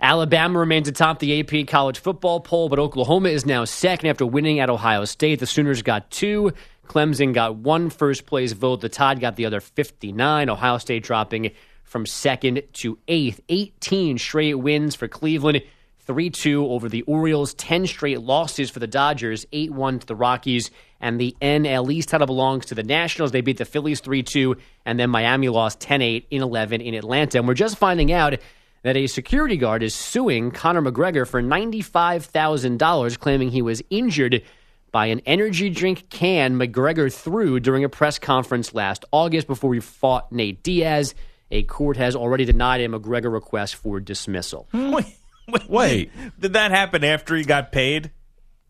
[0.00, 4.60] Alabama remains atop the AP college football poll, but Oklahoma is now second after winning
[4.60, 5.40] at Ohio State.
[5.40, 6.52] The Sooners got two.
[6.86, 8.80] Clemson got one first place vote.
[8.80, 10.48] The Tide got the other 59.
[10.48, 11.50] Ohio State dropping
[11.84, 13.40] from second to eighth.
[13.50, 15.62] 18 straight wins for Cleveland.
[16.06, 20.16] 3 2 over the Orioles, 10 straight losses for the Dodgers, 8 1 to the
[20.16, 23.32] Rockies, and the NL East title belongs to the Nationals.
[23.32, 26.94] They beat the Phillies 3 2, and then Miami lost 10 8 in 11 in
[26.94, 27.38] Atlanta.
[27.38, 28.38] And we're just finding out
[28.82, 34.42] that a security guard is suing Conor McGregor for $95,000, claiming he was injured
[34.92, 39.80] by an energy drink can McGregor threw during a press conference last August before he
[39.80, 41.14] fought Nate Diaz.
[41.50, 44.68] A court has already denied a McGregor request for dismissal.
[44.72, 44.92] Hmm.
[44.92, 45.04] Wait,
[45.48, 46.10] wait, Wait.
[46.38, 48.10] Did that happen after he got paid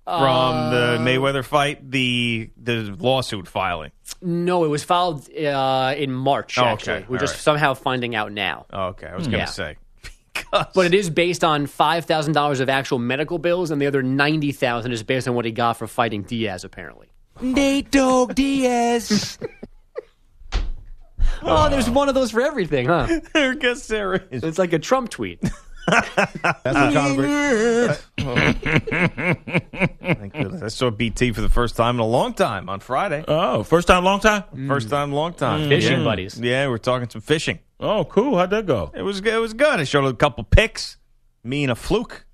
[0.04, 1.90] from the Mayweather fight?
[1.90, 3.92] The the lawsuit filing.
[4.22, 6.58] No, it was filed uh, in March.
[6.58, 7.04] Oh, okay.
[7.08, 7.40] We're All just right.
[7.40, 8.66] somehow finding out now.
[8.72, 9.44] Oh, okay, I was going to Yeah.
[9.46, 9.76] say.
[10.74, 14.02] But it is based on five thousand dollars of actual medical bills, and the other
[14.02, 16.64] ninety thousand is based on what he got for fighting Diaz.
[16.64, 17.08] Apparently.
[17.40, 19.38] Nate Dog Diaz.
[21.42, 23.06] Oh, there's one of those for everything, huh?
[23.34, 24.42] I guess there is.
[24.44, 25.40] It's like a Trump tweet.
[29.00, 30.62] Thank goodness.
[30.62, 33.24] I saw BT for the first time in a long time on Friday.
[33.26, 34.44] Oh, first time, long time.
[34.54, 34.68] Mm.
[34.68, 35.68] First time, long time.
[35.68, 36.04] Fishing Yeah.
[36.04, 36.38] buddies.
[36.40, 37.58] Yeah, we're talking some fishing.
[37.78, 38.36] Oh, cool.
[38.38, 38.90] How'd that go?
[38.94, 39.80] It was it was good.
[39.80, 40.96] I showed a couple pics.
[41.42, 42.26] Me and a fluke.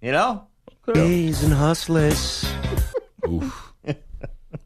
[0.00, 0.46] You know?
[0.92, 2.44] Days and hustlers.
[3.28, 3.61] Oof.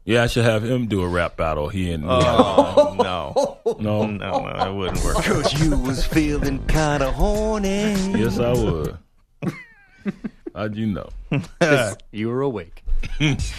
[0.07, 1.67] Yeah, I should have him do a rap battle.
[1.67, 3.75] He and Oh, no.
[3.77, 5.17] no, No, no, that wouldn't work.
[5.17, 7.93] Cause you was feeling kinda horny.
[8.17, 8.97] yes, I would.
[10.55, 11.09] How'd you know?
[12.13, 12.83] You were awake.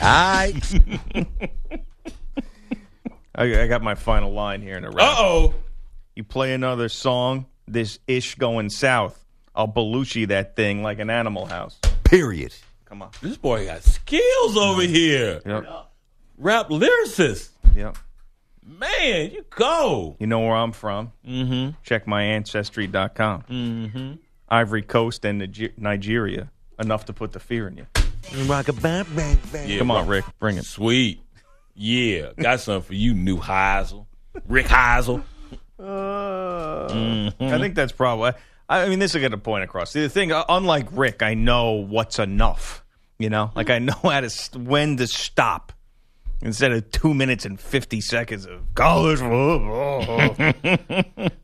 [0.01, 0.55] I
[3.35, 5.15] I, I got my final line here in a Uh rap.
[5.19, 5.55] oh.
[6.17, 9.25] You play another song, this ish going south.
[9.55, 11.79] I'll Belushi that thing like an animal house.
[12.05, 12.55] period.
[12.87, 13.11] Come on.
[13.21, 15.41] This boy got skills over here.
[15.47, 15.88] Yep.
[16.39, 17.51] Rap lyricist.
[17.75, 17.97] Yep.
[18.65, 20.17] Man, you go.
[20.21, 21.13] You know where I'm from.
[21.27, 21.71] Mm-hmm.
[21.83, 23.43] Check my ancestry.com.
[23.51, 24.13] Mm-hmm.
[24.49, 26.51] Ivory Coast and Niger- Nigeria.
[26.79, 27.87] Enough to put the fear in you.
[28.47, 29.69] Rock a bang bang bang.
[29.69, 30.25] Yeah, Come on, Rick.
[30.39, 30.65] Bring it.
[30.65, 31.21] Sweet.
[31.75, 32.31] Yeah.
[32.39, 34.07] Got something for you, new Heisel.
[34.47, 35.23] Rick Heisel.
[35.81, 38.33] I think that's probably.
[38.69, 39.93] I mean, this will get a point across.
[39.93, 42.85] The thing, uh, unlike Rick, I know what's enough.
[43.19, 45.73] You know, like I know how to st- when to stop
[46.43, 49.21] instead of two minutes and fifty seconds of college.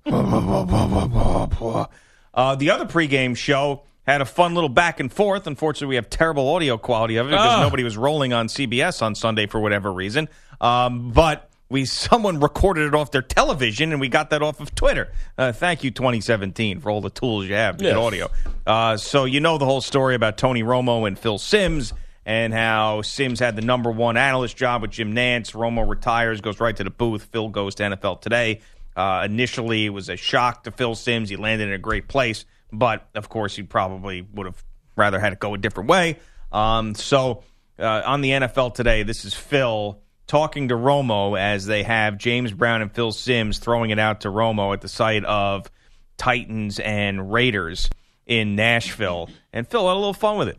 [2.34, 5.46] uh, the other pregame show had a fun little back and forth.
[5.46, 7.62] Unfortunately, we have terrible audio quality of it because Ah.
[7.62, 10.28] nobody was rolling on CBS on Sunday for whatever reason.
[10.60, 14.74] Um, but we someone recorded it off their television, and we got that off of
[14.74, 15.10] Twitter.
[15.38, 18.30] Uh, thank you, 2017, for all the tools you have to get audio.
[18.66, 21.94] Uh, so you know the whole story about Tony Romo and Phil Simms,
[22.26, 25.52] and how Simms had the number one analyst job with Jim Nantz.
[25.52, 27.24] Romo retires, goes right to the booth.
[27.32, 28.60] Phil goes to NFL Today.
[28.96, 31.28] Uh, initially, it was a shock to Phil Simms.
[31.28, 34.64] He landed in a great place, but of course, he probably would have
[34.96, 36.18] rather had it go a different way.
[36.52, 37.42] Um, so
[37.78, 42.52] uh, on the NFL today, this is Phil talking to Romo as they have James
[42.52, 45.70] Brown and Phil Simms throwing it out to Romo at the site of
[46.16, 47.90] Titans and Raiders
[48.26, 49.28] in Nashville.
[49.52, 50.58] And Phil had a little fun with it.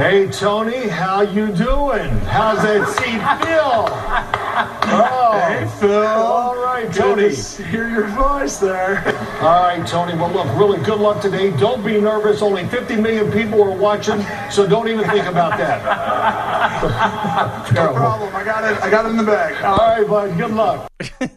[0.00, 2.08] Hey Tony, how you doing?
[2.20, 3.88] How's that seat feel?
[4.88, 6.06] Oh, hey Phil.
[6.06, 7.34] All right, Tony.
[7.70, 9.06] hear your voice there.
[9.42, 10.14] All right, Tony.
[10.14, 11.50] Well, look, really good luck today.
[11.58, 12.40] Don't be nervous.
[12.40, 15.82] Only 50 million people are watching, so don't even think about that.
[17.74, 18.34] no problem.
[18.34, 18.80] I got it.
[18.80, 19.62] I got it in the bag.
[19.62, 20.38] All right, bud.
[20.38, 20.90] Good luck.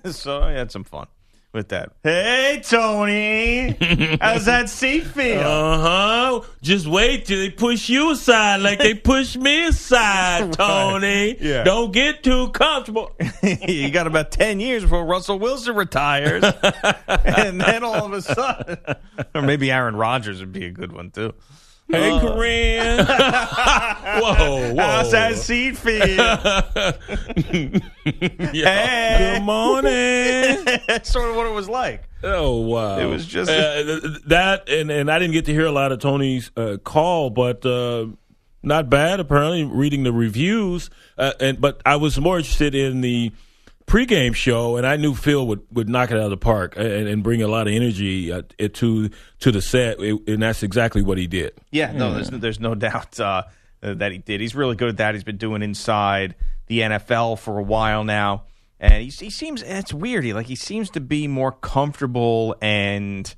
[0.05, 1.07] so I had some fun
[1.53, 1.91] with that.
[2.03, 3.77] Hey, Tony.
[4.19, 5.39] How's that seat feel?
[5.39, 6.47] Uh huh.
[6.61, 11.37] Just wait till they push you aside like they push me aside, Tony.
[11.39, 11.63] Yeah.
[11.63, 13.11] Don't get too comfortable.
[13.43, 16.43] you got about 10 years before Russell Wilson retires.
[17.07, 18.77] and then all of a sudden,
[19.35, 21.33] or maybe Aaron Rodgers would be a good one too.
[21.89, 23.05] Hey, Uh, Corinne.
[23.05, 25.09] whoa, whoa.
[25.11, 26.05] That seat feel?
[28.53, 29.35] Yeah.
[29.37, 30.79] Good morning.
[30.87, 32.03] That's sort of what it was like.
[32.23, 32.97] Oh wow!
[32.99, 35.71] It was just- uh, th- th- that, and and I didn't get to hear a
[35.71, 38.07] lot of Tony's uh, call, but uh,
[38.61, 39.19] not bad.
[39.19, 43.31] Apparently, reading the reviews, uh, and but I was more interested in the
[43.85, 47.07] pregame show, and I knew Phil would, would knock it out of the park and,
[47.07, 51.17] and bring a lot of energy uh, to to the set, and that's exactly what
[51.17, 51.53] he did.
[51.71, 53.43] Yeah, no, there's there's no doubt uh,
[53.81, 54.41] that he did.
[54.41, 55.15] He's really good at that.
[55.15, 56.35] He's been doing inside
[56.67, 58.43] the NFL for a while now,
[58.79, 60.23] and he, he seems it's weird.
[60.23, 63.33] He like he seems to be more comfortable and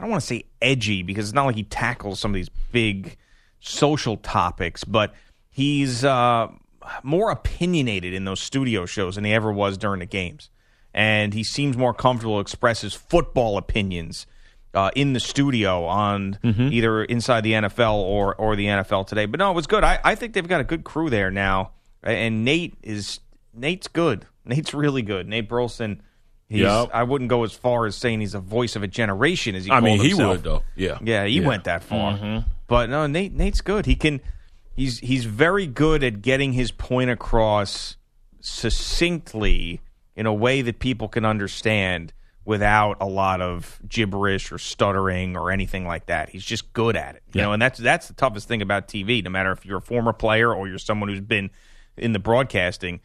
[0.00, 2.48] I don't want to say edgy because it's not like he tackles some of these
[2.72, 3.18] big
[3.60, 5.12] social topics, but
[5.50, 6.48] he's uh,
[7.02, 10.50] more opinionated in those studio shows than he ever was during the games,
[10.94, 14.26] and he seems more comfortable to express his football opinions
[14.74, 19.26] uh, in the studio on either inside the NFL or or the NFL today.
[19.26, 19.84] But no, it was good.
[19.84, 23.20] I, I think they've got a good crew there now, and Nate is
[23.54, 24.26] Nate's good.
[24.44, 25.28] Nate's really good.
[25.28, 26.02] Nate Burleson.
[26.48, 26.90] He's, Yep.
[26.92, 29.70] I wouldn't go as far as saying he's a voice of a generation as he.
[29.70, 30.30] I mean, called he himself.
[30.36, 30.62] would though.
[30.74, 31.46] Yeah, Yeah, he Yeah.
[31.46, 32.18] went that far.
[32.18, 32.44] Mhm.
[32.66, 33.86] But no, Nate Nate's good.
[33.86, 34.20] He can
[34.80, 37.96] he's he's very good at getting his point across
[38.40, 39.80] succinctly
[40.16, 42.12] in a way that people can understand
[42.44, 46.30] without a lot of gibberish or stuttering or anything like that.
[46.30, 47.22] He's just good at it.
[47.32, 47.46] You Yeah.
[47.46, 50.12] know, and that's that's the toughest thing about TV, no matter if you're a former
[50.12, 51.50] player or you're someone who's been
[51.96, 53.00] in the broadcasting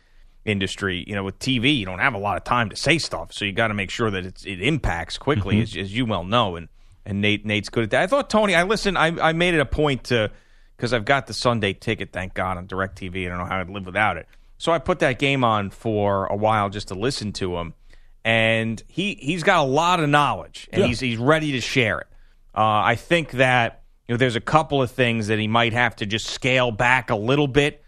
[0.46, 3.34] industry, you know, with TV, you don't have a lot of time to say stuff,
[3.34, 5.64] so you got to make sure that it's, it impacts quickly, Mhm.
[5.64, 6.56] as, as you well know.
[6.56, 6.70] And
[7.08, 8.02] and Nate Nate's good at that.
[8.04, 8.56] I thought Tony.
[8.56, 8.98] I listened.
[8.98, 10.32] I I made it a point to
[10.76, 13.26] because I've got the Sunday ticket, thank God, on Directv.
[13.26, 14.28] I don't know how I'd live without it.
[14.58, 17.74] So I put that game on for a while just to listen to him,
[18.24, 20.88] and he he's got a lot of knowledge, and Yeah.
[20.88, 22.08] he's he's ready to share it.
[22.56, 25.96] Uh, I think that you know there's a couple of things that he might have
[25.98, 27.82] to just scale back a little bit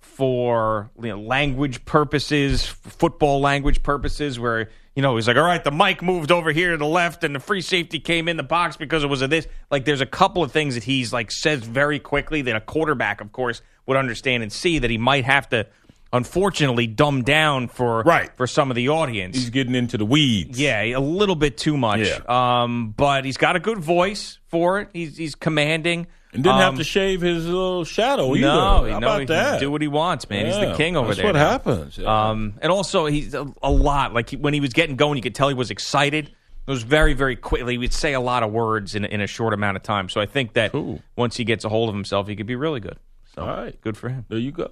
[0.00, 5.62] for you know, language purposes, football language purposes, where you know he's like, all right,
[5.62, 8.42] the mic moved over here to the left, and the free safety came in the
[8.42, 9.46] box because it was a this.
[9.70, 13.20] Like, there's a couple of things that he's like says very quickly that a quarterback,
[13.20, 15.66] of course, would understand and see that he might have to,
[16.12, 18.30] unfortunately, dumb down for Right.
[18.36, 19.36] for some of the audience.
[19.36, 20.58] He's getting into the weeds.
[20.60, 22.00] Yeah, a little bit too much.
[22.06, 22.20] Yeah.
[22.62, 24.88] Um, but he's got a good voice for it.
[24.92, 26.06] He's he's commanding.
[26.34, 28.46] And didn't have Um, to shave his little shadow either.
[28.46, 29.50] no, How no, about he that?
[29.52, 30.46] can do what he wants, man.
[30.46, 31.26] he's the king over that's there.
[31.26, 31.50] what now.
[31.50, 32.28] happens, yeah.
[32.30, 34.12] Um, and also he's a, a lot.
[34.12, 36.26] Like he, when he was getting going, you could tell he was excited.
[36.66, 37.74] It was very, very quickly.
[37.74, 40.08] He would say a lot of words in, a- in a short amount of time.
[40.08, 40.74] So I think that
[41.16, 42.96] once he gets a hold of himself, he could be really good.
[43.36, 43.78] So All right.
[43.80, 44.24] good for him.
[44.28, 44.70] There you go.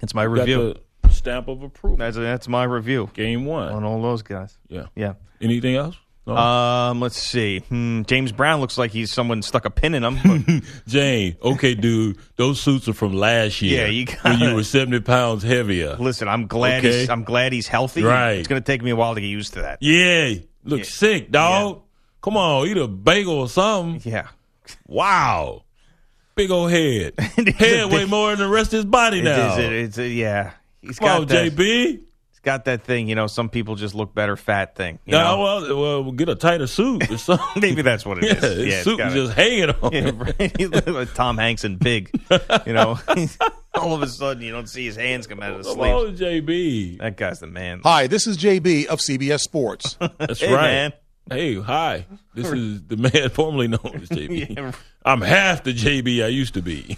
[0.00, 0.74] That's my You review.
[1.10, 1.98] stamp of approval.
[1.98, 3.68] That's that's my review Game one.
[3.72, 4.56] on all those guys.
[4.68, 4.86] Yeah.
[4.96, 5.14] Yeah.
[5.40, 5.96] Anything else?
[6.26, 6.36] No?
[6.36, 7.60] Um, let's see.
[7.60, 10.62] Hmm, James Brown looks like he's someone stuck a pin in him.
[10.88, 13.82] Jane, okay, dude, those suits are from last year.
[13.84, 15.94] Yeah, you when you were seventy pounds heavier.
[15.96, 17.00] Listen, I'm glad Okay.
[17.00, 18.02] he's I'm glad he's healthy.
[18.02, 18.32] Right.
[18.38, 19.78] It's going to take me a while to get used to that.
[19.80, 20.34] Yeah,
[20.64, 21.82] look sick, dog.
[22.22, 24.00] Come on, eat a bagel or something.
[24.10, 24.26] Yeah.
[24.88, 25.62] Wow,
[26.34, 27.14] big old head.
[27.20, 29.52] head way more than the rest of his body now.
[29.52, 30.52] is, it- it's yeah.
[30.82, 32.00] He's Come got on, that, JB.
[32.46, 33.08] He's got that thing.
[33.08, 35.00] You know, some people just look better fat thing.
[35.04, 35.42] You No, know?
[35.42, 37.60] well, well, we'll get a tighter suit or something.
[37.60, 38.42] Maybe that's what it yeah, is.
[38.42, 39.92] his Yeah, it's suit gotta- just hanging on.
[39.92, 40.86] Yeah, right.
[40.86, 42.08] Like Tom Hanks and Big.
[42.64, 43.00] You know,
[43.74, 46.22] All of a sudden, you don't see his hands come out of the Come sleeves.
[46.22, 46.98] on, JB.
[47.00, 47.80] That guy's the man.
[47.82, 49.98] Hi, this is JB of CBS Sports.
[50.16, 50.62] That's Hey, right.
[50.70, 50.92] man.
[51.28, 52.06] Hey, hi.
[52.32, 54.56] This is the man formerly known as JB.
[54.56, 54.70] Yeah.
[55.04, 56.96] I'm half the JB I used to be.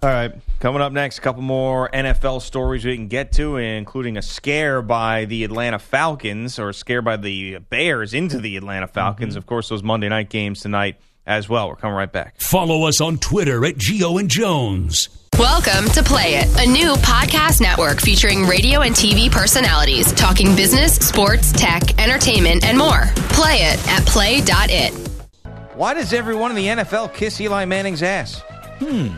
[0.00, 4.16] All right, coming up next, a couple more NFL stories we can get to, including
[4.16, 8.86] a scare by the Atlanta Falcons or a scare by the Bears into the Atlanta
[8.86, 9.34] Falcons.
[9.34, 11.68] Of course, those Monday night games tonight as well.
[11.68, 12.40] We're coming right back.
[12.40, 15.08] Follow us on Twitter at Gio and Jones.
[15.36, 20.94] Welcome to Play It, a new podcast network featuring radio and TV personalities talking business,
[20.94, 23.06] sports, tech, entertainment, and more.
[23.30, 24.92] Play it at play.it.
[25.74, 28.42] Why does everyone in the NFL kiss Eli Manning's ass?
[28.78, 29.08] Hmm.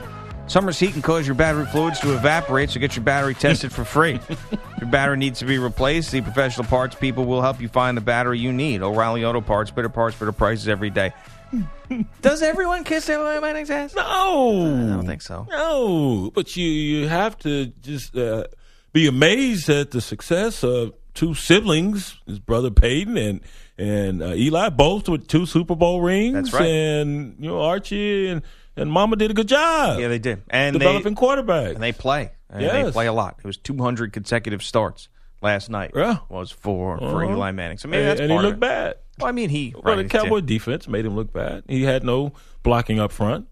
[0.51, 3.85] Summer's heat can cause your battery fluids to evaporate, so get your battery tested for
[3.85, 4.19] free.
[4.81, 6.11] your battery needs to be replaced.
[6.11, 8.83] The professional parts people will help you find the battery you need.
[8.83, 11.13] O'Reilly Auto Parts, better parts, better prices every day.
[12.21, 13.95] Does everyone kiss Manning's ass?
[13.95, 15.47] No, I don't think so.
[15.49, 18.47] No, but you you have to just uh,
[18.93, 23.41] be amazed at the success of two siblings, his brother Peyton and
[23.79, 26.35] and uh, Eli, both with two Super Bowl rings.
[26.35, 26.67] That's right.
[26.67, 28.43] And you know Archie and
[28.77, 29.99] and Mama did a good job.
[29.99, 30.43] Yeah, they did.
[30.51, 31.75] And developing they, quarterback.
[31.75, 32.33] And they play.
[32.49, 33.37] And They play a lot.
[33.39, 35.09] It was 200 consecutive starts
[35.43, 35.93] last night.
[35.95, 36.19] Yeah.
[36.29, 37.33] Was for for Uh-huh.
[37.35, 37.79] Eli Manning.
[37.79, 38.97] So maybe and, that's and he looked bad.
[39.19, 39.73] Well, I mean, he.
[39.75, 41.65] Well, right, the Cowboy defense made him look bad.
[41.69, 43.47] He had no blocking up front.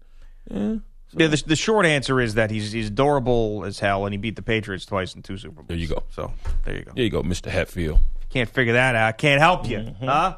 [0.49, 0.77] Yeah.
[1.15, 4.35] Yeah, the, the short answer is that he's he's adorable as hell, and he beat
[4.35, 5.67] the Patriots twice in two Super Bowls.
[5.69, 6.03] There you go.
[6.11, 6.31] So
[6.65, 6.91] there you go.
[6.93, 7.49] There you go, Mr.
[7.49, 7.99] Hatfield.
[8.29, 9.17] Can't figure that out.
[9.17, 10.05] Can't help you, Mm-hmm.
[10.05, 10.37] huh?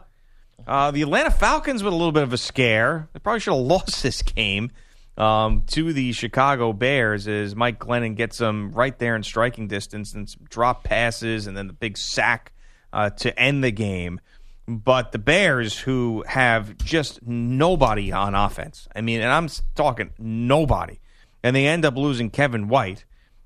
[0.67, 3.07] Uh, the Atlanta Falcons with a little bit of a scare.
[3.13, 4.71] They probably should have lost this game
[5.17, 10.13] um, to the Chicago Bears as Mike Glennon gets them right there in striking distance
[10.13, 12.51] and some drop passes and then the big sack
[12.93, 14.19] uh, to end the game.
[14.67, 20.99] But the Bears, who have just nobody on offense, I mean, and I'm talking nobody,
[21.43, 23.03] and they end up losing Kevin White.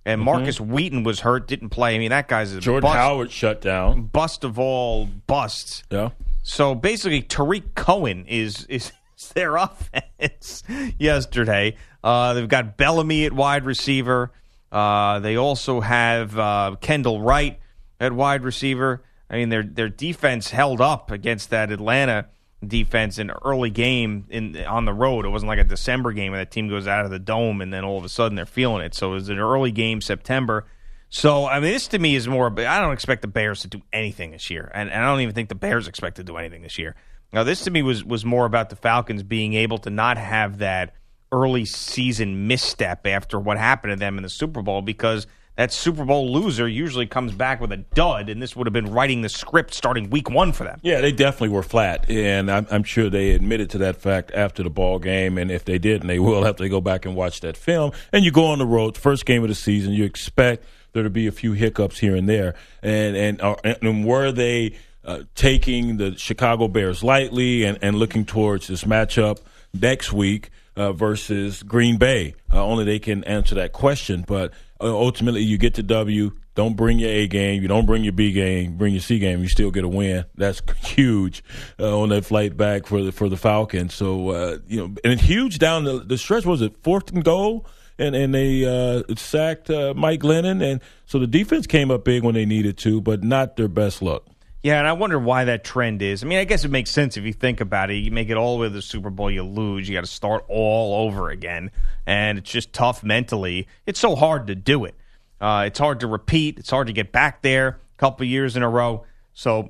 [0.08, 1.96] And Markus Wheaton was hurt, didn't play.
[1.96, 2.62] I mean, that guy's a Mm-hmm.
[2.62, 4.04] Jordan bust Howard shut down.
[4.04, 5.82] bust of all busts.
[5.90, 6.12] Yeah.
[6.48, 8.92] So basically, Tarik Cohen is is
[9.34, 10.64] their offense
[11.00, 11.76] yesterday.
[12.04, 14.32] Uh, they've got Bellamy at wide receiver.
[14.72, 17.60] Uh, they also have uh, Kendall Wright
[18.00, 19.04] at wide receiver.
[19.28, 22.28] I mean, their their defense held up against that Atlanta
[22.66, 25.26] defense in early game in on the road.
[25.26, 27.74] It wasn't like a December game where that team goes out of the dome and
[27.74, 28.94] then all of a sudden they're feeling it.
[28.94, 30.66] So it was an early game, September.
[31.10, 32.48] So I mean, this to me is more.
[32.48, 35.36] I don't expect the Bears to do anything this year, and, and I don't even
[35.36, 36.96] think the Bears expect to do anything this year.
[37.32, 40.60] Now, this to me was was more about the Falcons being able to not have
[40.60, 40.96] that
[41.32, 46.04] early season misstep after what happened to them in the Super Bowl because that Super
[46.04, 49.30] Bowl loser usually comes back with a dud, and this would have been writing the
[49.30, 50.80] script starting week one for them.
[50.84, 54.64] Yeah, they definitely were flat, and I'm, I'm sure they admitted to that fact after
[54.64, 55.38] the ball game.
[55.38, 57.94] And if they didn't, they will have to go back and watch that film.
[58.12, 61.10] And you go on the road, first game of the season, you expect there to
[61.12, 62.56] be a few hiccups here and there.
[62.82, 68.26] And and uh, and were they uh, taking the Chicago Bears lightly and, and looking
[68.26, 69.40] towards this matchup
[69.74, 72.34] next week uh, versus Green Bay?
[72.52, 74.24] Uh, only they can answer that question.
[74.26, 76.32] But uh, ultimately, you get the W.
[76.56, 77.62] Don't bring your A game.
[77.62, 78.78] You don't bring your B game.
[78.78, 79.42] Bring your C game.
[79.42, 80.24] You still get a win.
[80.36, 81.44] That's huge
[81.78, 83.94] on that flight back for the for the Falcons.
[83.94, 86.46] So you know, and it's huge down the, the stretch.
[86.46, 87.68] Was it fourth and goal?
[87.98, 92.24] And and they uh, sacked uh, Mike Glennon, and so the defense came up big
[92.24, 94.28] when they needed to, but not their best look.
[94.64, 96.24] Yeah, and I wonder why that trend is.
[96.24, 97.98] I mean, I guess it makes sense if you think about it.
[97.98, 100.08] You make it all the way to the Super Bowl, you lose, you got to
[100.08, 101.70] start all over again,
[102.06, 103.68] and it's just tough mentally.
[103.86, 104.96] It's so hard to do it.
[105.40, 106.58] Uh, it's hard to repeat.
[106.58, 109.06] It's hard to get back there a couple years in a row.
[109.34, 109.70] So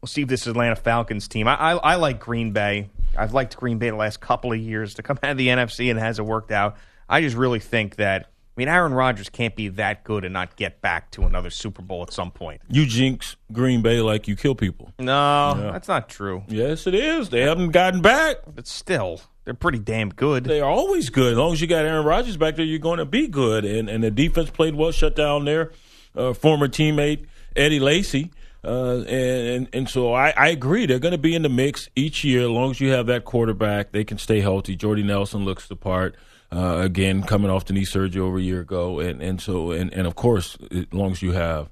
[0.00, 1.48] we'll see if this Atlanta Falcons team.
[1.48, 2.90] I, I, I like Green Bay.
[3.16, 5.88] I've liked Green Bay the last couple of years to come out of the NFC
[5.88, 6.76] and it hasn't worked out.
[7.08, 8.26] I just really think that.
[8.56, 11.82] I mean, Aaron Rodgers can't be that good and not get back to another Super
[11.82, 12.60] Bowl at some point.
[12.70, 14.92] You jinx Green Bay like you kill people.
[15.00, 15.72] No, Yeah.
[15.72, 16.44] that's not true.
[16.46, 17.30] Yes, it is.
[17.30, 18.36] They haven't gotten back.
[18.54, 20.44] But still, they're pretty damn good.
[20.44, 21.32] They are always good.
[21.32, 23.64] As long as you got Aaron Rodgers back there, you're going to be good.
[23.64, 25.72] And and the defense played well, shut down their
[26.14, 28.30] uh, former teammate Eddie Lacy.
[28.64, 30.86] Uh, and, and and so I, I agree.
[30.86, 33.24] They're going to be in the mix each year as long as you have that
[33.24, 33.90] quarterback.
[33.90, 34.76] They can stay healthy.
[34.76, 36.14] Jordy Nelson looks the part.
[36.54, 39.92] Uh, again, coming off the knee surgery over a year ago, and and so and
[39.92, 41.68] and of course, as long as you have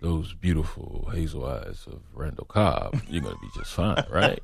[0.00, 4.38] those beautiful hazel eyes of Randall Cobb, you're going to be just fine, right?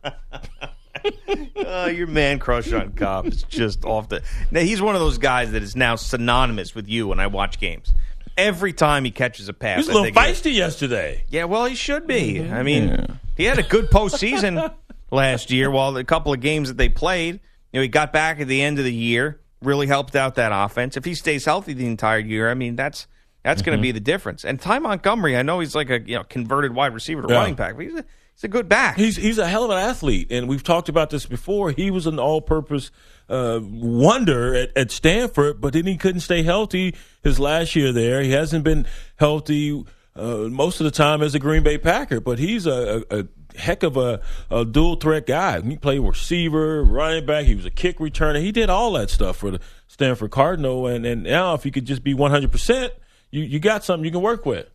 [1.57, 4.23] uh, your man crush on Cobb is just off the.
[4.51, 7.59] Now he's one of those guys that is now synonymous with you when I watch
[7.61, 7.93] games.
[8.39, 11.25] Every time he catches a pass, He was a I little think, feisty yesterday.
[11.29, 12.43] Yeah, well, he should be.
[12.43, 14.73] I mean, he had a good postseason
[15.11, 15.71] last year.
[15.71, 18.63] While the couple of games that they played, you know, he got back at the
[18.63, 20.97] end of the year, really helped out that offense.
[20.97, 23.07] If he stays healthy the entire year, I mean that's
[23.43, 24.45] that's going to be the difference.
[24.45, 27.37] And Ty Montgomery, I know he's like a you know converted wide receiver to Yeah.
[27.39, 28.05] running back, but he's a,
[28.35, 28.97] he's a good back.
[28.97, 31.71] He's he's a hell of an athlete, and we've talked about this before.
[31.73, 32.91] He was an all-purpose
[33.29, 38.23] uh, wonder at, at Stanford, but then he couldn't stay healthy his last year there.
[38.23, 38.87] He hasn't been
[39.17, 39.85] healthy
[40.15, 43.25] uh, most of the time as a Green Bay Packer, but he's a, a, a
[43.57, 45.61] heck of a, a dual threat guy.
[45.61, 47.45] He played receiver, running back.
[47.45, 48.41] He was a kick returner.
[48.41, 51.85] He did all that stuff for the Stanford Cardinal, and and now if he could
[51.85, 52.93] just be one hundred percent,
[53.31, 54.69] you you got something you can work with.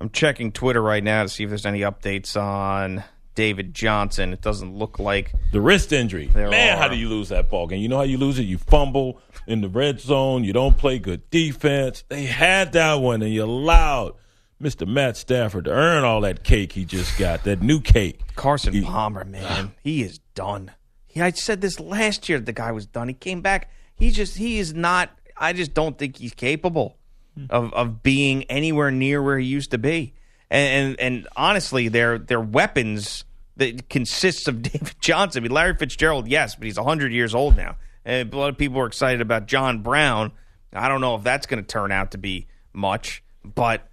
[0.00, 3.04] I'm checking Twitter right now to see if there's any updates on
[3.34, 4.32] David Johnson.
[4.32, 6.30] It doesn't look like The wrist injury.
[6.34, 6.80] Man, are.
[6.80, 7.80] how do you lose that ball game?
[7.80, 8.44] You know how you lose it?
[8.44, 10.44] You fumble in the red zone.
[10.44, 12.04] You don't play good defense.
[12.08, 14.14] They had that one, and you allowed
[14.60, 14.86] Mr.
[14.86, 18.20] Matt Stafford to earn all that cake he just got, that new cake.
[18.36, 20.72] Carson Palmer, man, he is done.
[21.06, 22.38] He, I said this last year.
[22.38, 23.08] The guy was done.
[23.08, 23.70] He came back.
[23.94, 25.10] He just he is not.
[25.36, 26.98] I just don't think he's capable
[27.34, 27.46] hmm.
[27.50, 30.14] of of being anywhere near where he used to be.
[30.50, 33.24] And and, and honestly, their their weapons
[33.56, 35.42] that consists of David Johnson.
[35.42, 37.76] I mean, Larry Fitzgerald, yes, but he's hundred years old now.
[38.04, 40.32] And a lot of people are excited about John Brown.
[40.72, 43.89] I don't know if that's going to turn out to be much, but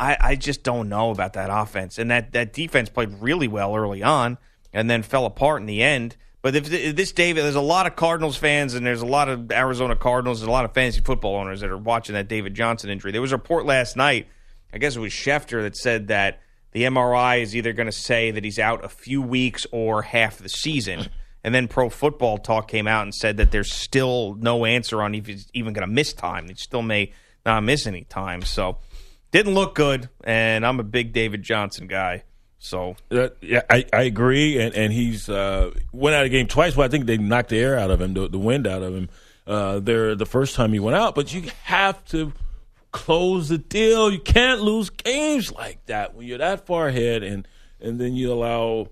[0.00, 1.98] I, I just don't know about that offense.
[1.98, 4.38] And that, that defense played really well early on
[4.72, 6.16] and then fell apart in the end.
[6.40, 9.52] But if, this David, there's a lot of Cardinals fans and there's a lot of
[9.52, 12.88] Arizona Cardinals and a lot of fantasy football owners that are watching that David Johnson
[12.88, 13.12] injury.
[13.12, 14.26] There was a report last night,
[14.72, 16.40] I guess it was Schefter, that said that
[16.72, 20.38] the MRI is either going to say that he's out a few weeks or half
[20.38, 21.10] the season.
[21.44, 25.14] And then Pro Football Talk came out and said that there's still no answer on
[25.14, 26.48] if he's even going to miss time.
[26.48, 27.12] He still may
[27.44, 28.42] not miss any time.
[28.42, 28.78] So
[29.30, 30.08] didn't look good.
[30.24, 32.24] And I'm a big David Johnson guy.
[32.58, 36.46] So Uh, yeah, I, I agree, and and he's uh, went out of the game
[36.46, 38.82] twice, but I think they knocked the air out of him, the, the wind out
[38.82, 39.08] of him.
[39.46, 42.34] Uh, there, the first time he went out, but you have to
[42.92, 44.10] close the deal.
[44.10, 47.48] You can't lose games like that when you're that far ahead, and
[47.80, 48.88] and then you allow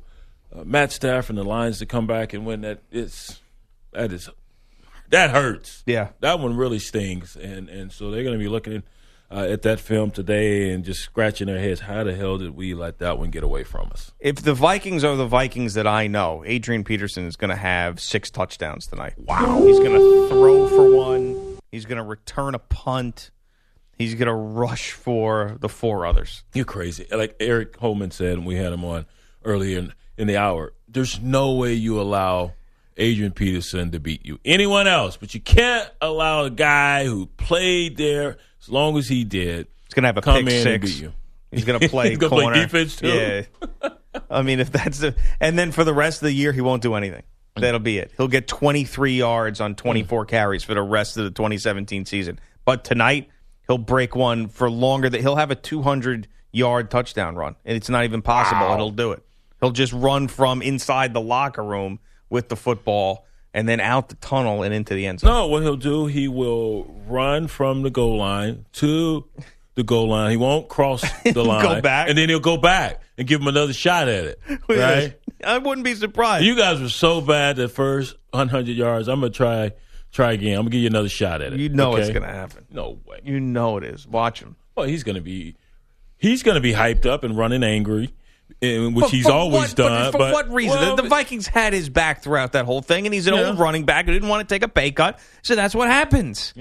[0.54, 2.62] uh, Matt Stafford and the Lions to come back and win.
[2.62, 3.42] That it's
[3.92, 4.30] that is
[5.10, 5.82] that hurts.
[5.84, 8.82] Yeah, that one really stings, and and so they're going to be looking.
[9.30, 11.80] Uh, at that film today and just scratching their heads.
[11.80, 14.10] How the hell did we let that one get away from us?
[14.18, 18.00] if the Vikings are the Vikings that I know, Adrian Peterson is going to have
[18.00, 19.12] six touchdowns tonight.
[19.18, 19.62] Wow.
[19.66, 21.58] He's going to throw for one.
[21.70, 23.30] He's going to return a punt.
[23.98, 26.42] He's going to rush for the four others.
[26.54, 27.06] You're crazy.
[27.12, 29.04] Like Erik Coleman said, and we had him on
[29.44, 30.72] earlier in, in the hour.
[30.88, 32.54] There's no way you allow
[32.96, 34.40] Adrian Peterson to beat you.
[34.44, 38.38] Anyone else, but you can't allow a guy who played there
[38.68, 39.66] as long as he did.
[39.86, 40.66] He's going to have a come pick in six.
[40.72, 41.12] and beat you.
[41.50, 42.62] He's going to play He's gonna play corner.
[42.62, 43.08] defense, too.
[43.08, 43.88] Yeah.
[44.30, 46.82] I mean, if that's the and then for the rest of the year, he won't
[46.82, 47.22] do anything.
[47.56, 48.12] That'll be it.
[48.16, 52.38] He'll get 23 yards on 24 carries for the rest of the 2017 season.
[52.64, 53.30] But tonight,
[53.66, 55.08] he'll break one for longer.
[55.08, 58.66] That he'll have a 200 yard touchdown run, and it's not even possible.
[58.68, 59.22] And he'll do it.
[59.60, 61.98] He'll just run from inside the locker room
[62.28, 65.30] with the football and then out the tunnel and into the end zone.
[65.30, 69.24] No, what he'll do, he will run from the goal line to
[69.74, 70.30] the goal line.
[70.30, 71.62] He won't cross the line.
[71.64, 72.08] go back.
[72.08, 74.40] And then he'll go back and give him another shot at it.
[74.68, 75.18] Right?
[75.44, 76.44] I wouldn't be surprised.
[76.44, 79.06] You guys were so bad the first 100 yards.
[79.08, 79.70] I'm going to try
[80.10, 80.54] try again.
[80.54, 81.60] I'm going to give you another shot at it.
[81.60, 82.66] You know it's going to happen.
[82.72, 83.20] No way.
[83.22, 84.06] You know it is.
[84.06, 84.56] Watch him.
[84.74, 85.54] Well, he's going to be
[86.16, 88.12] he's going to be hyped up and running angry,
[88.60, 90.12] which But he's always what- but done.
[90.12, 90.78] for but- what reason?
[90.78, 93.48] well, the, the Vikings had his back throughout that whole thing, and he's an Yeah.
[93.48, 95.18] old running back who didn't want to take a pay cut.
[95.42, 96.52] So that's what happens.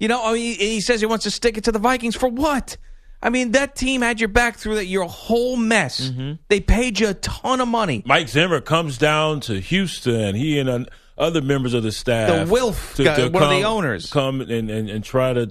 [0.00, 2.28] You know, I mean, he says he wants to stick it to the Vikings for
[2.28, 2.76] what?
[3.22, 6.10] I mean, that team had your back through that your whole mess.
[6.10, 6.32] Mm-hmm.
[6.48, 8.02] They paid you a ton of money.
[8.04, 10.34] Mike Zimmer comes down to Houston.
[10.34, 10.84] He and uh,
[11.16, 14.10] other members of the staff, The Wilf guy, one of the owners.
[14.12, 15.50] come and, and, and try to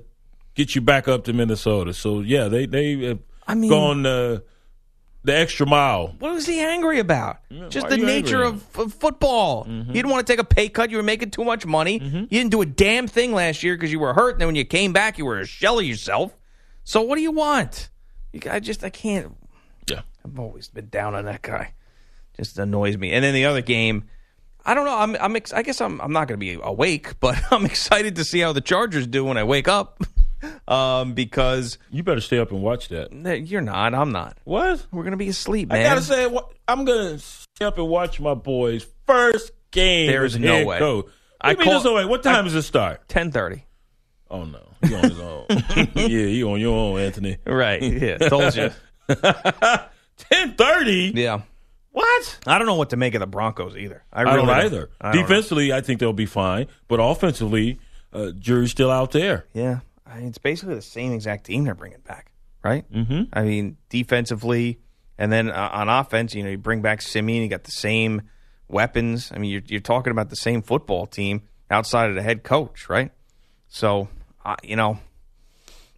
[0.54, 1.94] get you back up to Minnesota.
[1.96, 4.40] So yeah, they they have I mean- gone uh,
[5.24, 6.16] the extra mile.
[6.20, 7.38] What was he angry about?
[7.70, 9.66] Just the nature of, of football.
[9.66, 9.90] Mm-hmm.
[9.90, 10.90] You didn't want to take a pay cut.
[10.90, 12.00] You were making too much money.
[12.04, 14.34] You didn't do a damn thing last year because you were hurt.
[14.34, 16.36] And then when you came back, you were a shell of yourself.
[16.84, 17.90] So what do you want?
[18.34, 19.36] You, I just I can't.
[19.90, 21.74] Yeah, I've always been down on that guy.
[22.36, 23.12] Just annoys me.
[23.12, 24.06] And then the other game,
[24.66, 24.98] I don't know.
[24.98, 28.16] I'm I'm ex- I guess I'm I'm not going to be awake, but I'm excited
[28.18, 30.02] to see how the Chargers do when I wake up.
[30.68, 33.12] Um, because you better stay up and watch that.
[33.48, 33.94] You're not.
[33.94, 34.38] I'm not.
[34.44, 34.86] What?
[34.92, 36.26] We're gonna be asleep, I gotta say,
[36.68, 40.08] I'm gonna stay up and watch my boys' first game.
[40.08, 40.80] There's no way.
[40.80, 41.08] coach.
[41.42, 42.06] I I mean, call- no way.
[42.06, 43.08] What time I- does it start?
[43.10, 43.66] Ten thirty.
[44.32, 45.46] Oh no, you on his own.
[45.96, 47.38] yeah, you on your own, Anthony.
[47.46, 47.84] Right.
[47.84, 48.18] Yeah.
[48.18, 48.72] Told you.
[50.18, 51.12] Ten thirty.
[51.14, 51.42] Yeah.
[51.92, 52.40] What?
[52.48, 54.04] I don't know what to make of the Broncos either.
[54.12, 54.90] I, I, really don't either.
[55.00, 55.28] I don't know.
[55.28, 57.80] Defensively, I think they'll be fine, but offensively,
[58.12, 59.46] uh, jury's still out there.
[59.54, 59.82] Yeah,
[60.14, 62.32] I mean, it's basically the same exact team they're bringing back,
[62.64, 62.90] right?
[62.92, 63.24] Mm-hmm.
[63.34, 64.80] I mean, defensively,
[65.18, 68.22] and then uh, on offense, you know, you bring back Siemian, you got the same
[68.68, 69.32] weapons.
[69.34, 71.42] I mean, you're, you're talking about the same football team
[71.72, 73.12] outside of the head coach, right?
[73.70, 74.08] So,
[74.46, 75.00] uh, you know,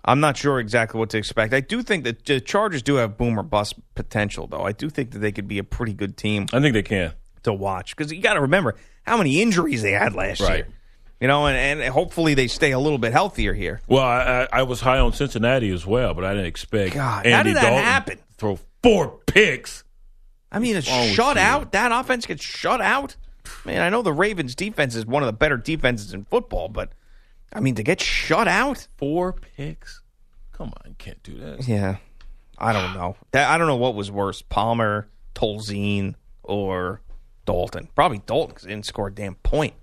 [0.03, 1.53] I'm not sure exactly what to expect.
[1.53, 4.61] I do think that the Chargers do have boom or bust potential, though.
[4.61, 6.45] I do think that they could be a pretty good team.
[6.53, 7.13] I think they can
[7.43, 10.57] to watch because you got to remember how many injuries they had last Right.
[10.57, 10.67] year.
[11.19, 13.81] You know, and, and hopefully they stay a little bit healthier here.
[13.87, 17.25] Well, I, I, I was high on Cincinnati as well, but I didn't expect God,
[17.25, 18.19] Andy how did that Dalton happen?
[18.37, 19.83] throw four picks.
[20.51, 21.71] I mean, wrong with shut out.
[21.71, 23.15] That offense gets shut out.
[23.63, 26.91] Man, I know the Ravens' defense is one of the better defenses in football, but
[27.53, 30.01] I mean, to get shut out, four picks.
[30.51, 31.67] Come on, can't do that.
[31.67, 31.97] Yeah,
[32.57, 33.15] I don't know.
[33.31, 37.01] That, I don't know what was worse, Palmer, Tolzien, or
[37.45, 37.89] Dalton.
[37.95, 39.73] Probably Dalton because didn't score a damn point.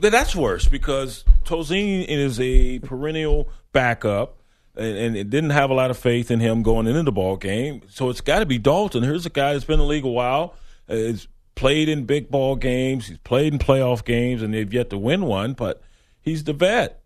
[0.00, 4.38] Th- That's worse because Tolzien is a perennial backup
[4.76, 7.36] and, and it didn't have a lot of faith in him going into the ball
[7.36, 7.82] game.
[7.88, 9.02] So it's got to be Dalton.
[9.02, 10.54] Here's a guy that's been in the league a while,
[10.88, 14.90] uh, has played in big ball games, he's played in playoff games, and they've yet
[14.90, 15.82] to win one, but
[16.20, 17.00] he's the vet.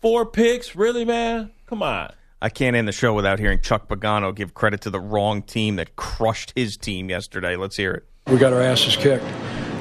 [0.00, 1.50] Four picks, really, man?
[1.66, 2.10] Come on.
[2.40, 5.76] I can't end the show without hearing Chuck Pagano give credit to the wrong team
[5.76, 7.54] that crushed his team yesterday.
[7.56, 8.04] Let's hear it.
[8.28, 9.24] We got our asses kicked.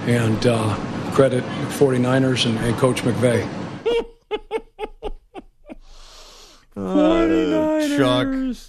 [0.05, 0.76] And uh,
[1.14, 3.47] credit 49ers and, and Coach McVay.
[6.76, 8.28] Uh, Chuck.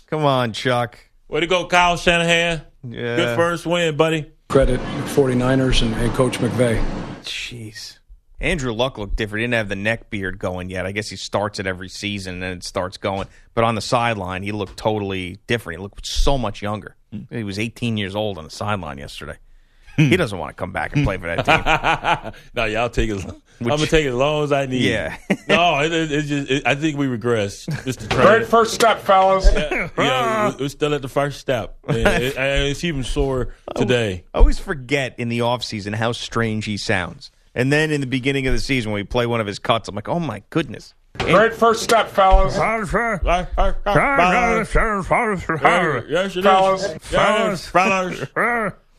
[0.08, 0.98] Come on, Chuck.
[1.28, 2.62] Way to go, Kyle Shanahan.
[2.82, 3.16] Yeah.
[3.16, 4.32] Good first win, buddy.
[4.48, 6.84] Credit 49ers and, and Coach McVay.
[7.22, 7.98] Jeez.
[8.40, 9.40] Andrew Luck looked different.
[9.40, 10.86] He didn't have the neck beard going yet.
[10.86, 13.28] I guess he starts it every season and it starts going.
[13.54, 15.78] But on the sideline, he looked totally different.
[15.78, 16.96] He looked so much younger.
[17.30, 19.36] He was 18 years old on the sideline yesterday.
[20.04, 20.10] Hmm.
[20.10, 22.32] he doesn't want to come back and play for that team.
[22.54, 23.24] no, y'all take it.
[23.24, 24.82] I'm gonna take it as long as I need.
[24.82, 25.16] Yeah.
[25.48, 27.66] no, it, it, it's just, it, I think we regress.
[27.66, 28.08] Mr.
[28.08, 28.26] Train.
[28.26, 29.46] Great first step, fellas.
[29.52, 31.76] yeah, we- we're still at the first step.
[31.88, 34.24] And it- it's even sore today.
[34.34, 37.30] I always forget in the offseason how strange he sounds.
[37.54, 39.88] And then in the beginning of the season, when we play one of his cuts,
[39.88, 40.94] I'm like, oh my goodness.
[41.18, 42.56] Great first step, fellas.
[46.08, 46.84] Yes, it Fellas.
[46.84, 47.12] is.
[47.12, 48.24] Yes, fellas.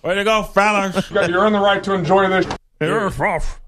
[0.03, 1.09] Way to go, fellas.
[1.11, 2.45] You earn the right to enjoy this.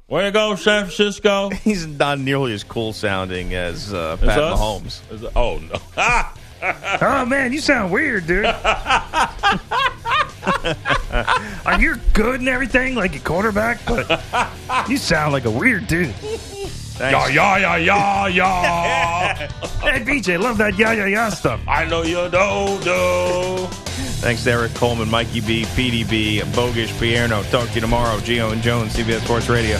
[0.07, 1.49] Way to go, San Francisco.
[1.63, 4.59] He's not nearly as cool sounding as uh, Pat us?
[4.59, 5.11] Mahomes.
[5.11, 5.79] Is- oh, no.
[7.01, 8.45] Oh man, you sound weird, dude.
[8.45, 8.55] like
[11.81, 14.07] you're good and everything, like a quarterback, but
[14.89, 16.15] you sound like a weird dude.
[16.99, 19.33] Yeah, yeah, yeah, yeah, yeah.
[19.81, 21.59] Hey, BJ, love that yeah, yeah, yeah stuff.
[21.67, 23.67] I know you do, do.
[24.21, 27.49] Thanks to Erik Coleman, Mikey B, PDB, Bogish, Pierno.
[27.51, 28.17] Talk to you tomorrow.
[28.19, 29.77] Gio and Jones, CBS Sports Radio.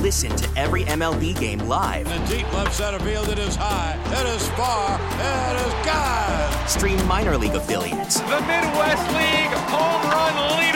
[0.00, 2.06] Listen to every MLB game live.
[2.06, 6.68] In the deep left center field, it is high, it is far, it is God.
[6.68, 10.75] Stream minor league affiliates The Midwest League home run leader.